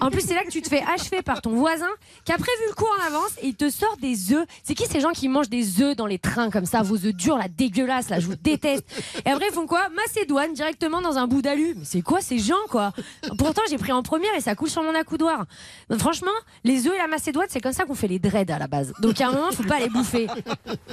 [0.00, 1.90] En plus c'est là que tu te fais achever par ton voisin
[2.24, 4.46] qui a prévu le coup en avance et il te sort des œufs.
[4.62, 7.14] C'est qui ces gens qui mangent des œufs dans les trains comme ça, vos œufs
[7.14, 8.84] durs là, dégueulasses là, je vous déteste.
[9.24, 9.88] Et après ils font quoi?
[9.90, 11.74] Macédoine directement dans un bout d'alu.
[11.76, 12.92] Mais c'est quoi ces gens quoi?
[13.38, 15.46] Pourtant j'ai pris en première et ça coule sur mon accoudoir.
[15.88, 16.30] Donc, franchement,
[16.64, 18.92] les œufs et la macédoine, c'est comme ça qu'on fait les dreads à la base.
[19.00, 20.26] Donc à un moment, faut pas les bouffer.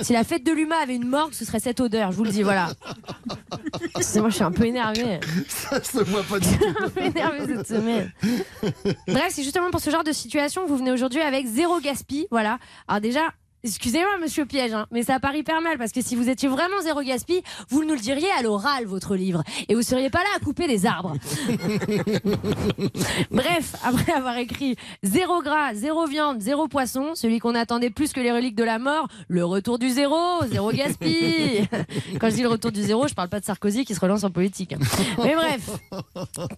[0.02, 2.32] Si la fête de l'humain avait une morgue, ce serait cette odeur, je vous le
[2.32, 2.72] dis, voilà.
[4.16, 5.20] Moi, je suis un peu énervée.
[5.48, 6.66] Ça se voit pas du tout.
[6.80, 8.12] un peu énervée cette semaine.
[9.08, 12.28] Bref, c'est justement pour ce genre de situation que vous venez aujourd'hui avec zéro gaspille.
[12.32, 12.60] Voilà.
[12.88, 13.22] Alors déjà.
[13.64, 16.82] Excusez-moi, monsieur Piège, hein, mais ça part hyper mal parce que si vous étiez vraiment
[16.82, 20.30] zéro gaspille, vous nous le diriez à l'oral, votre livre, et vous seriez pas là
[20.36, 21.14] à couper des arbres.
[23.32, 28.20] Bref, après avoir écrit zéro gras, zéro viande, zéro poisson, celui qu'on attendait plus que
[28.20, 31.68] les reliques de la mort, le retour du zéro, zéro gaspille.
[32.20, 34.24] Quand je dis le retour du zéro, je parle pas de Sarkozy qui se relance
[34.24, 34.74] en politique.
[35.24, 35.70] Mais bref,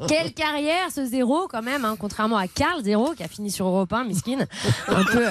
[0.08, 3.68] quelle carrière ce zéro quand même, hein, contrairement à Karl Zéro qui a fini sur
[3.68, 4.46] Europe 1, miskin.
[4.88, 5.26] Un peu.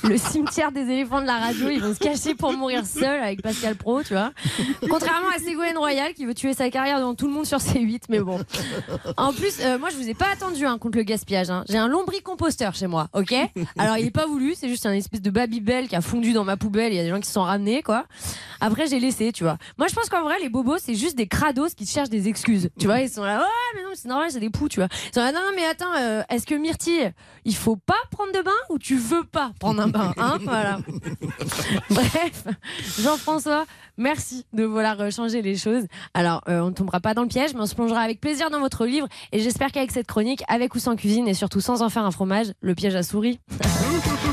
[0.03, 3.41] le cimetière des éléphants de la radio, ils vont se cacher pour mourir seuls avec
[3.41, 4.31] Pascal Pro, tu vois.
[4.89, 8.03] Contrairement à Ségolène Royal qui veut tuer sa carrière devant tout le monde sur C8,
[8.09, 8.39] mais bon.
[9.17, 11.49] En plus, euh, moi je vous ai pas attendu hein, contre le gaspillage.
[11.49, 11.63] hein.
[11.69, 13.33] J'ai un lombricomposteur chez moi, ok?
[13.77, 16.43] Alors il est pas voulu, c'est juste un espèce de Babybel qui a fondu dans
[16.43, 16.91] ma poubelle.
[16.93, 18.05] Il y a des gens qui se sont ramenés, quoi.
[18.59, 19.57] Après j'ai laissé, tu vois.
[19.77, 22.69] Moi je pense qu'en vrai les bobos c'est juste des crados qui cherchent des excuses.
[22.79, 23.45] Tu vois, ils sont là, ouais
[23.75, 24.89] mais non c'est normal, c'est des poux, tu vois.
[25.09, 27.11] Ils sont là, non non, mais attends, euh, est-ce que Myrtille,
[27.45, 30.79] il faut pas prendre de bain ou tu veux pas prendre un hein Voilà.
[31.89, 32.43] Bref,
[32.99, 33.65] Jean-François,
[33.97, 35.85] merci de vouloir changer les choses.
[36.13, 38.49] Alors, euh, on ne tombera pas dans le piège, mais on se plongera avec plaisir
[38.49, 39.07] dans votre livre.
[39.31, 42.11] Et j'espère qu'avec cette chronique, avec ou sans cuisine, et surtout sans en faire un
[42.11, 43.39] fromage, le piège à souris.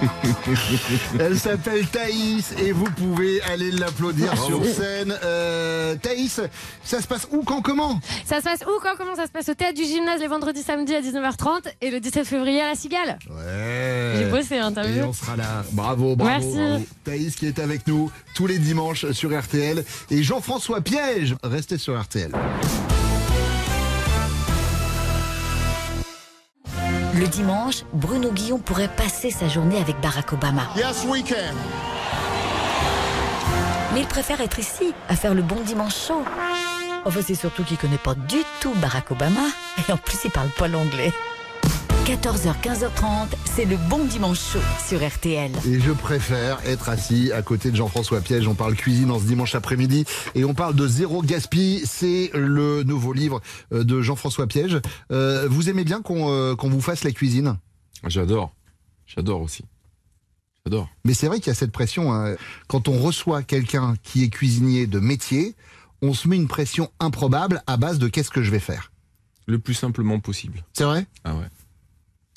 [1.18, 5.14] Elle s'appelle Thaïs et vous pouvez aller l'applaudir sur scène.
[5.24, 6.40] Euh, Thaïs,
[6.84, 8.00] ça se passe où, quand, comment?
[8.24, 10.62] Ça se passe où, quand, comment ça se passe au théâtre du gymnase les vendredis,
[10.62, 13.18] samedis à 19h30 et le 17 février à la Cigale?
[13.30, 14.14] Ouais.
[14.18, 15.02] J'ai bossé, hein, t'as Et vu?
[15.02, 15.64] on sera là.
[15.72, 16.30] Bravo, bravo.
[16.30, 16.56] Merci.
[16.56, 16.84] bravo.
[17.04, 19.84] Thaïs qui est avec nous tous les dimanches sur RTL.
[20.10, 22.30] Et Jean-François Piège, restez sur RTL.
[27.14, 30.62] Le dimanche, Bruno Guillon pourrait passer sa journée avec Barack Obama.
[30.76, 31.54] Yes, we can.
[33.92, 36.22] Mais il préfère être ici, à faire le bon dimanche chaud.
[37.04, 39.40] Enfin, c'est surtout qu'il connaît pas du tout Barack Obama.
[39.88, 41.12] Et en plus, il parle pas l'anglais.
[42.10, 45.52] 14h, 15h30, c'est le bon dimanche chaud sur RTL.
[45.64, 48.48] Et je préfère être assis à côté de Jean-François Piège.
[48.48, 50.04] On parle cuisine en ce dimanche après-midi
[50.34, 51.82] et on parle de zéro gaspille.
[51.86, 53.40] C'est le nouveau livre
[53.72, 54.80] euh, de Jean-François Piège.
[55.12, 57.58] Euh, vous aimez bien qu'on euh, qu'on vous fasse la cuisine?
[58.08, 58.52] J'adore.
[59.06, 59.64] J'adore aussi.
[60.66, 60.88] J'adore.
[61.04, 62.12] Mais c'est vrai qu'il y a cette pression.
[62.12, 62.34] hein.
[62.66, 65.54] Quand on reçoit quelqu'un qui est cuisinier de métier,
[66.02, 68.90] on se met une pression improbable à base de qu'est-ce que je vais faire?
[69.46, 70.64] Le plus simplement possible.
[70.72, 71.06] C'est vrai?
[71.22, 71.46] Ah ouais.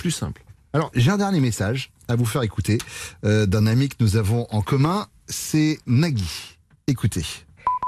[0.04, 0.43] Plus simple.
[0.74, 2.78] Alors, j'ai un dernier message à vous faire écouter
[3.24, 5.08] euh, d'un ami que nous avons en commun.
[5.28, 6.58] C'est Nagui.
[6.88, 7.24] Écoutez.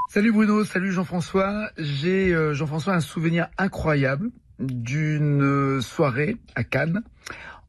[0.09, 1.69] Salut Bruno, salut Jean-François.
[1.77, 7.03] J'ai euh, Jean-François un souvenir incroyable d'une euh, soirée à Cannes,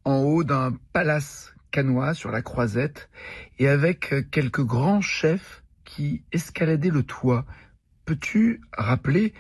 [0.04, 3.10] en haut d'un palace cannois sur la Croisette,
[3.58, 7.46] et avec quelques grands chefs qui escaladaient le toit.
[8.04, 9.34] Peux-tu rappeler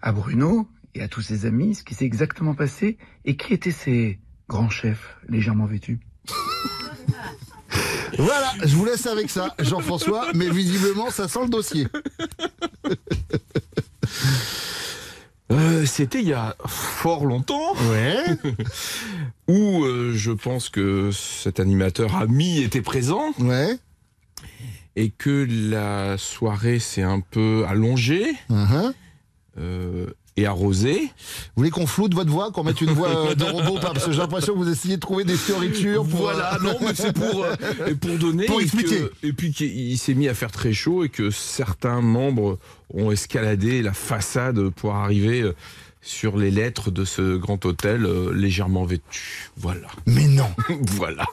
[0.00, 3.70] à Bruno et à tous ses amis ce qui s'est exactement passé et qui étaient
[3.70, 4.18] ces
[4.50, 6.00] grands chefs légèrement vêtus
[8.18, 11.86] Voilà, je vous laisse avec ça, Jean-François, mais visiblement, ça sent le dossier.
[15.52, 17.74] Euh, C'était il y a fort longtemps.
[17.90, 18.22] Ouais.
[19.48, 23.32] où euh, je pense que cet animateur ami était présent.
[23.40, 23.76] Ouais.
[24.94, 28.32] Et que la soirée s'est un peu allongée.
[28.48, 28.92] Uh-huh.
[29.58, 30.06] euh,
[30.40, 31.00] et arrosée.
[31.02, 34.12] Vous voulez qu'on floute votre voix, qu'on mette une voix euh, de robot Parce que
[34.12, 36.20] j'ai l'impression que vous essayez de trouver des fioritures pour.
[36.20, 37.54] Voilà, euh, non, mais c'est pour, euh,
[38.00, 38.46] pour donner.
[38.46, 39.00] Pour et expliquer.
[39.00, 42.58] que- et puis qu'il s'est mis à faire très chaud et que certains membres
[42.94, 45.50] ont escaladé la façade pour arriver
[46.02, 49.50] sur les lettres de ce grand hôtel euh, légèrement vêtu.
[49.56, 49.88] Voilà.
[50.06, 50.50] Mais non.
[50.92, 51.26] voilà.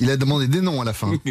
[0.00, 1.12] Il a demandé des noms à la fin.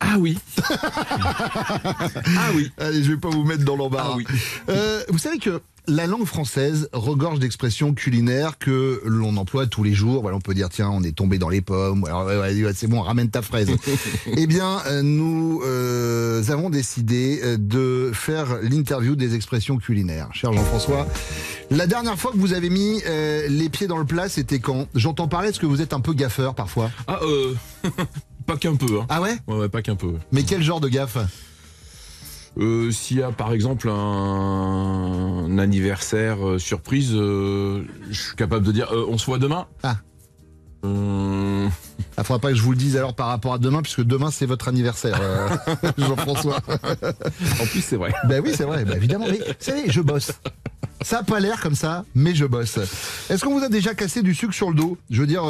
[0.00, 0.38] Ah oui.
[0.70, 2.70] ah oui.
[2.78, 4.12] Allez, je vais pas vous mettre dans l'embarras.
[4.12, 4.26] Ah oui.
[4.68, 9.94] Euh, vous savez que la langue française regorge d'expressions culinaires que l'on emploie tous les
[9.94, 10.22] jours.
[10.22, 12.04] Voilà, on peut dire tiens, on est tombé dans les pommes.
[12.74, 13.70] C'est bon, ramène ta fraise.
[14.26, 20.28] eh bien, euh, nous euh, avons décidé de faire l'interview des expressions culinaires.
[20.32, 21.06] Cher Jean-François,
[21.70, 24.86] la dernière fois que vous avez mis euh, les pieds dans le plat, c'était quand?
[24.94, 26.90] J'entends parler, est-ce que vous êtes un peu gaffeur parfois?
[27.06, 27.54] Ah, euh,
[28.48, 29.00] pas qu'un peu.
[29.00, 29.06] Hein.
[29.10, 29.36] Ah ouais?
[29.46, 30.14] Ouais, ouais, pas qu'un peu.
[30.32, 31.18] Mais quel genre de gaffe?
[32.58, 33.92] Euh, S'il y a par exemple un,
[35.48, 39.66] un anniversaire euh, surprise, euh, je suis capable de dire euh, on se voit demain?
[39.82, 39.98] Ah.
[40.82, 41.70] Il
[42.24, 44.46] faudra pas que je vous le dise alors par rapport à demain, puisque demain c'est
[44.46, 45.20] votre anniversaire,
[45.98, 46.56] Jean-François.
[47.60, 48.12] en plus, c'est vrai.
[48.28, 49.26] Ben oui, c'est vrai, ben évidemment.
[49.30, 50.32] Mais vous savez, je bosse.
[51.02, 52.78] Ça a pas l'air comme ça, mais je bosse.
[53.28, 54.96] Est-ce qu'on vous a déjà cassé du sucre sur le dos?
[55.10, 55.42] Je veux dire,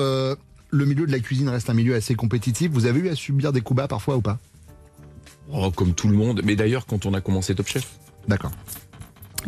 [0.71, 2.71] le milieu de la cuisine reste un milieu assez compétitif.
[2.71, 4.39] Vous avez eu à subir des coups bas parfois ou pas
[5.51, 6.43] oh, comme tout le monde.
[6.45, 7.99] Mais d'ailleurs, quand on a commencé Top Chef.
[8.27, 8.53] D'accord.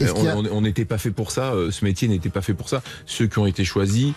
[0.00, 2.82] Euh, on n'était pas fait pour ça, euh, ce métier n'était pas fait pour ça.
[3.06, 4.12] Ceux qui ont été choisis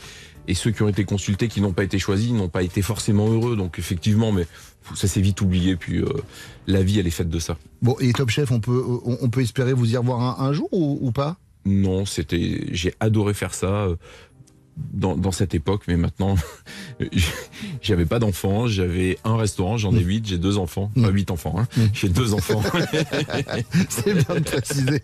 [0.48, 3.28] et ceux qui ont été consultés qui n'ont pas été choisis n'ont pas été forcément
[3.28, 3.56] heureux.
[3.56, 4.46] Donc effectivement, mais
[4.96, 5.76] ça s'est vite oublié.
[5.76, 6.08] Puis euh,
[6.68, 7.58] la vie, elle est faite de ça.
[7.82, 10.54] Bon, et Top Chef, on peut, on, on peut espérer vous y revoir un, un
[10.54, 11.38] jour ou, ou pas?
[11.66, 13.88] Non, c'était, j'ai adoré faire ça
[14.78, 16.36] dans, dans cette époque, mais maintenant,
[17.82, 21.56] j'avais pas d'enfants, j'avais un restaurant, j'en ai huit, j'ai deux enfants, pas huit enfants,
[21.58, 21.68] hein.
[21.94, 22.62] j'ai deux enfants.
[23.90, 25.02] C'est bien de préciser.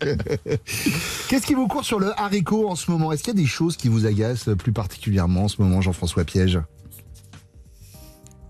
[1.28, 3.12] Qu'est-ce qui vous court sur le haricot en ce moment?
[3.12, 6.24] Est-ce qu'il y a des choses qui vous agacent plus particulièrement en ce moment, Jean-François
[6.24, 6.58] Piège?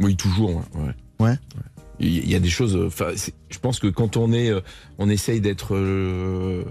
[0.01, 0.57] Oui, toujours.
[0.75, 0.83] Ouais.
[1.21, 1.27] ouais.
[1.29, 1.35] Ouais.
[2.03, 2.75] Il y- a des choses.
[2.77, 3.09] euh, Enfin,
[3.51, 4.61] je pense que quand on est, euh,
[4.97, 6.65] on essaye d'être euh,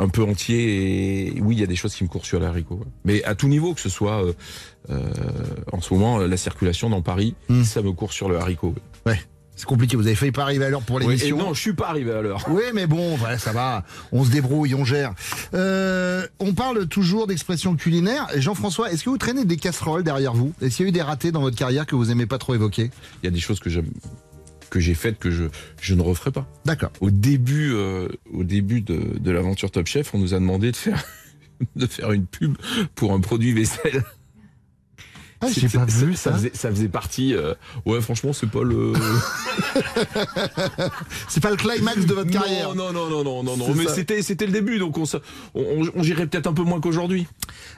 [0.00, 1.28] un peu entier.
[1.36, 2.76] Et oui, il y a des choses qui me courent sur les haricots.
[2.76, 2.86] ouais.
[3.04, 4.32] Mais à tout niveau, que ce soit euh,
[4.90, 5.00] euh,
[5.72, 7.34] en ce moment la circulation dans Paris,
[7.64, 8.74] ça me court sur le haricot.
[9.06, 9.20] Ouais.
[9.56, 11.36] C'est compliqué, vous avez failli pas arriver à l'heure pour l'émission.
[11.36, 12.46] non, je suis pas arrivé à l'heure.
[12.48, 13.84] Oui, mais bon, voilà, ça va.
[14.10, 15.12] On se débrouille, on gère.
[15.52, 18.26] Euh, on parle toujours d'expressions culinaires.
[18.36, 20.54] Jean-François, est-ce que vous traînez des casseroles derrière vous?
[20.62, 22.54] Est-ce qu'il y a eu des ratés dans votre carrière que vous aimez pas trop
[22.54, 22.90] évoquer?
[23.22, 23.90] Il y a des choses que j'aime
[24.70, 25.44] que j'ai faites que je,
[25.80, 26.46] je ne referai pas.
[26.64, 26.90] D'accord.
[27.00, 30.76] Au début, euh, au début de, de l'aventure Top Chef, on nous a demandé de
[30.76, 31.04] faire,
[31.76, 32.56] de faire une pub
[32.94, 34.04] pour un produit vaisselle.
[35.42, 36.36] Ah, j'ai pas vu ça ça.
[36.36, 37.34] faisait, ça faisait partie.
[37.34, 37.54] euh,
[37.86, 38.92] ouais, franchement, c'est pas le.
[41.28, 42.74] C'est pas le climax de votre carrière.
[42.74, 43.74] Non, non, non, non, non, non.
[43.74, 45.04] Mais c'était, c'était le début, donc on,
[45.54, 47.26] on- on gérait peut-être un peu moins qu'aujourd'hui.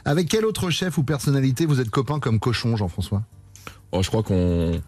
[0.04, 3.22] Avec quel autre chef ou personnalité vous êtes copain comme cochon, Jean-François?
[3.92, 4.80] Oh, je crois qu'on,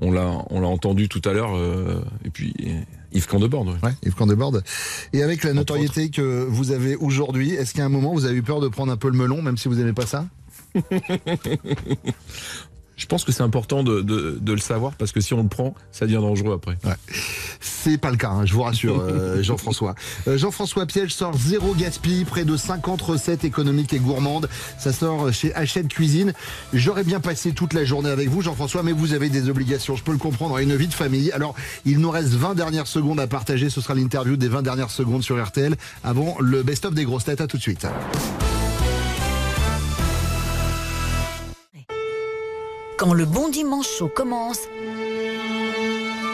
[0.00, 1.56] on l'a, on l'a entendu tout à l'heure.
[1.56, 2.54] euh, et puis
[3.12, 3.66] Yves Candebord.
[3.66, 3.74] Ouais.
[3.82, 4.62] Ouais, Yves.
[5.12, 8.42] Et avec la notoriété que vous avez aujourd'hui, est-ce qu'à un moment vous avez eu
[8.42, 10.26] peur de prendre un peu le melon, même si vous n'aimez pas ça?
[12.98, 15.48] Je pense que c'est important de, de, de le savoir parce que si on le
[15.48, 16.76] prend, ça devient dangereux après.
[17.60, 19.94] C'est pas le cas, hein, je vous rassure, euh, Jean-François.
[20.26, 24.48] Euh, Jean-François Piège sort zéro gaspille, près de 50 recettes économiques et gourmandes.
[24.78, 26.32] Ça sort chez Hachette Cuisine.
[26.72, 29.94] J'aurais bien passé toute la journée avec vous, Jean-François, mais vous avez des obligations.
[29.94, 31.30] Je peux le comprendre, à une vie de famille.
[31.30, 33.70] Alors, il nous reste 20 dernières secondes à partager.
[33.70, 37.40] Ce sera l'interview des 20 dernières secondes sur RTL avant le best-of des grosses têtes.
[37.40, 37.86] À tout de suite.
[42.98, 44.62] Quand le bon dimanche chaud commence,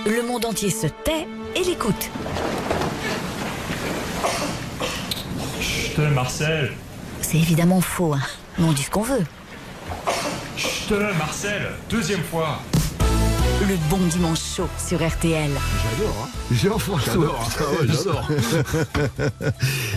[0.07, 2.11] le monde entier se tait et l'écoute.
[5.61, 6.73] Chut, Marcel
[7.21, 8.23] C'est évidemment faux, hein.
[8.57, 9.25] mais on dit ce qu'on veut.
[10.57, 12.61] Chut, Marcel Deuxième fois
[13.69, 15.51] Le bon dimanche chaud sur RTL.
[15.51, 17.13] J'adore, hein Jean-François.
[17.87, 18.29] J'adore.
[18.29, 18.33] Ah
[19.41, 19.51] ouais.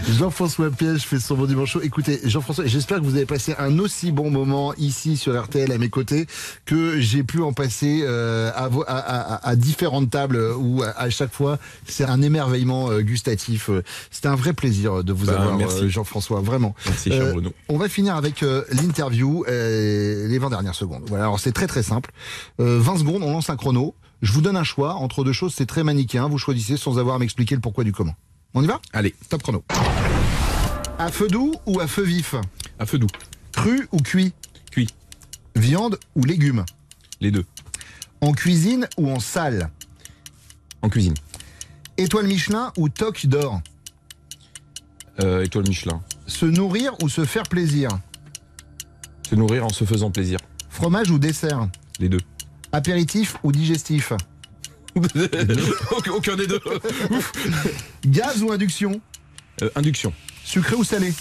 [0.18, 1.82] Jean-François Piège fait son bon dimanche chaud.
[1.82, 5.78] Écoutez, Jean-François, j'espère que vous avez passé un aussi bon moment ici sur RTL à
[5.78, 6.28] mes côtés
[6.66, 8.96] que j'ai pu en passer euh, à, vo- à-
[9.36, 11.58] à- à différentes tables où à, à chaque fois
[11.88, 13.70] c'est un émerveillement euh, gustatif.
[13.70, 15.84] Euh, C'était un vrai plaisir de vous Bah, avoir, merci.
[15.84, 16.74] euh, Jean-François, vraiment.
[16.86, 17.52] Merci, cher Euh, Bruno.
[17.68, 21.04] on va finir avec euh, l'interview, euh, les 20 dernières secondes.
[21.08, 22.12] Voilà, alors c'est très très simple.
[22.62, 23.96] Euh, 20 secondes, on lance un chrono.
[24.22, 26.28] Je vous donne un choix entre deux choses, c'est très manichéen.
[26.28, 28.16] Vous choisissez sans avoir à m'expliquer le pourquoi du comment.
[28.54, 28.80] On y va?
[28.94, 29.64] Allez, top chrono.
[30.98, 32.36] À feu doux ou à feu vif?
[32.80, 33.08] À feu doux.
[33.52, 34.34] Cru ou cuit?
[34.72, 34.88] Cuit.
[35.56, 36.66] Viande ou légumes?
[37.22, 37.46] Les deux.
[38.22, 39.70] En cuisine ou en salle?
[40.82, 41.14] En cuisine.
[41.98, 43.62] Étoile Michelin ou toque d'or?
[45.22, 46.02] Euh, étoile Michelin.
[46.26, 47.90] Se nourrir ou se faire plaisir?
[49.28, 50.40] Se nourrir en se faisant plaisir.
[50.70, 51.68] Fromage ou dessert?
[52.00, 52.22] Les deux.
[52.78, 54.14] Apéritif ou digestif
[56.16, 56.60] aucun, des deux.
[57.10, 57.32] Ouf.
[58.06, 59.02] Gaz ou induction
[59.64, 60.14] Euh, induction.
[60.46, 61.12] Sucré ou salé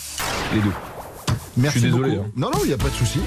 [0.54, 0.70] Les deux.
[1.56, 2.26] Merci Je suis désolé, beaucoup.
[2.26, 2.32] hein.
[2.36, 3.20] Non, non, il n'y a pas de souci.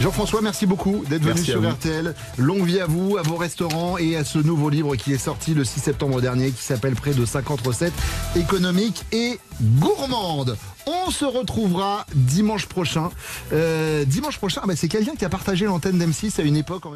[0.00, 1.66] Jean-François, merci beaucoup d'être venu sur.
[1.66, 2.14] RTL.
[2.36, 5.54] Longue vie à vous, à vos restaurants et à ce nouveau livre qui est sorti
[5.54, 7.94] le 6 septembre dernier qui s'appelle Près de 50 recettes
[8.36, 9.38] économiques et
[9.78, 10.56] gourmandes.
[10.86, 13.08] On se retrouvera dimanche prochain.
[13.54, 16.84] Euh, dimanche prochain, ah bah, c'est quelqu'un qui a partagé l'antenne d'M6 à une époque.
[16.84, 16.94] En même...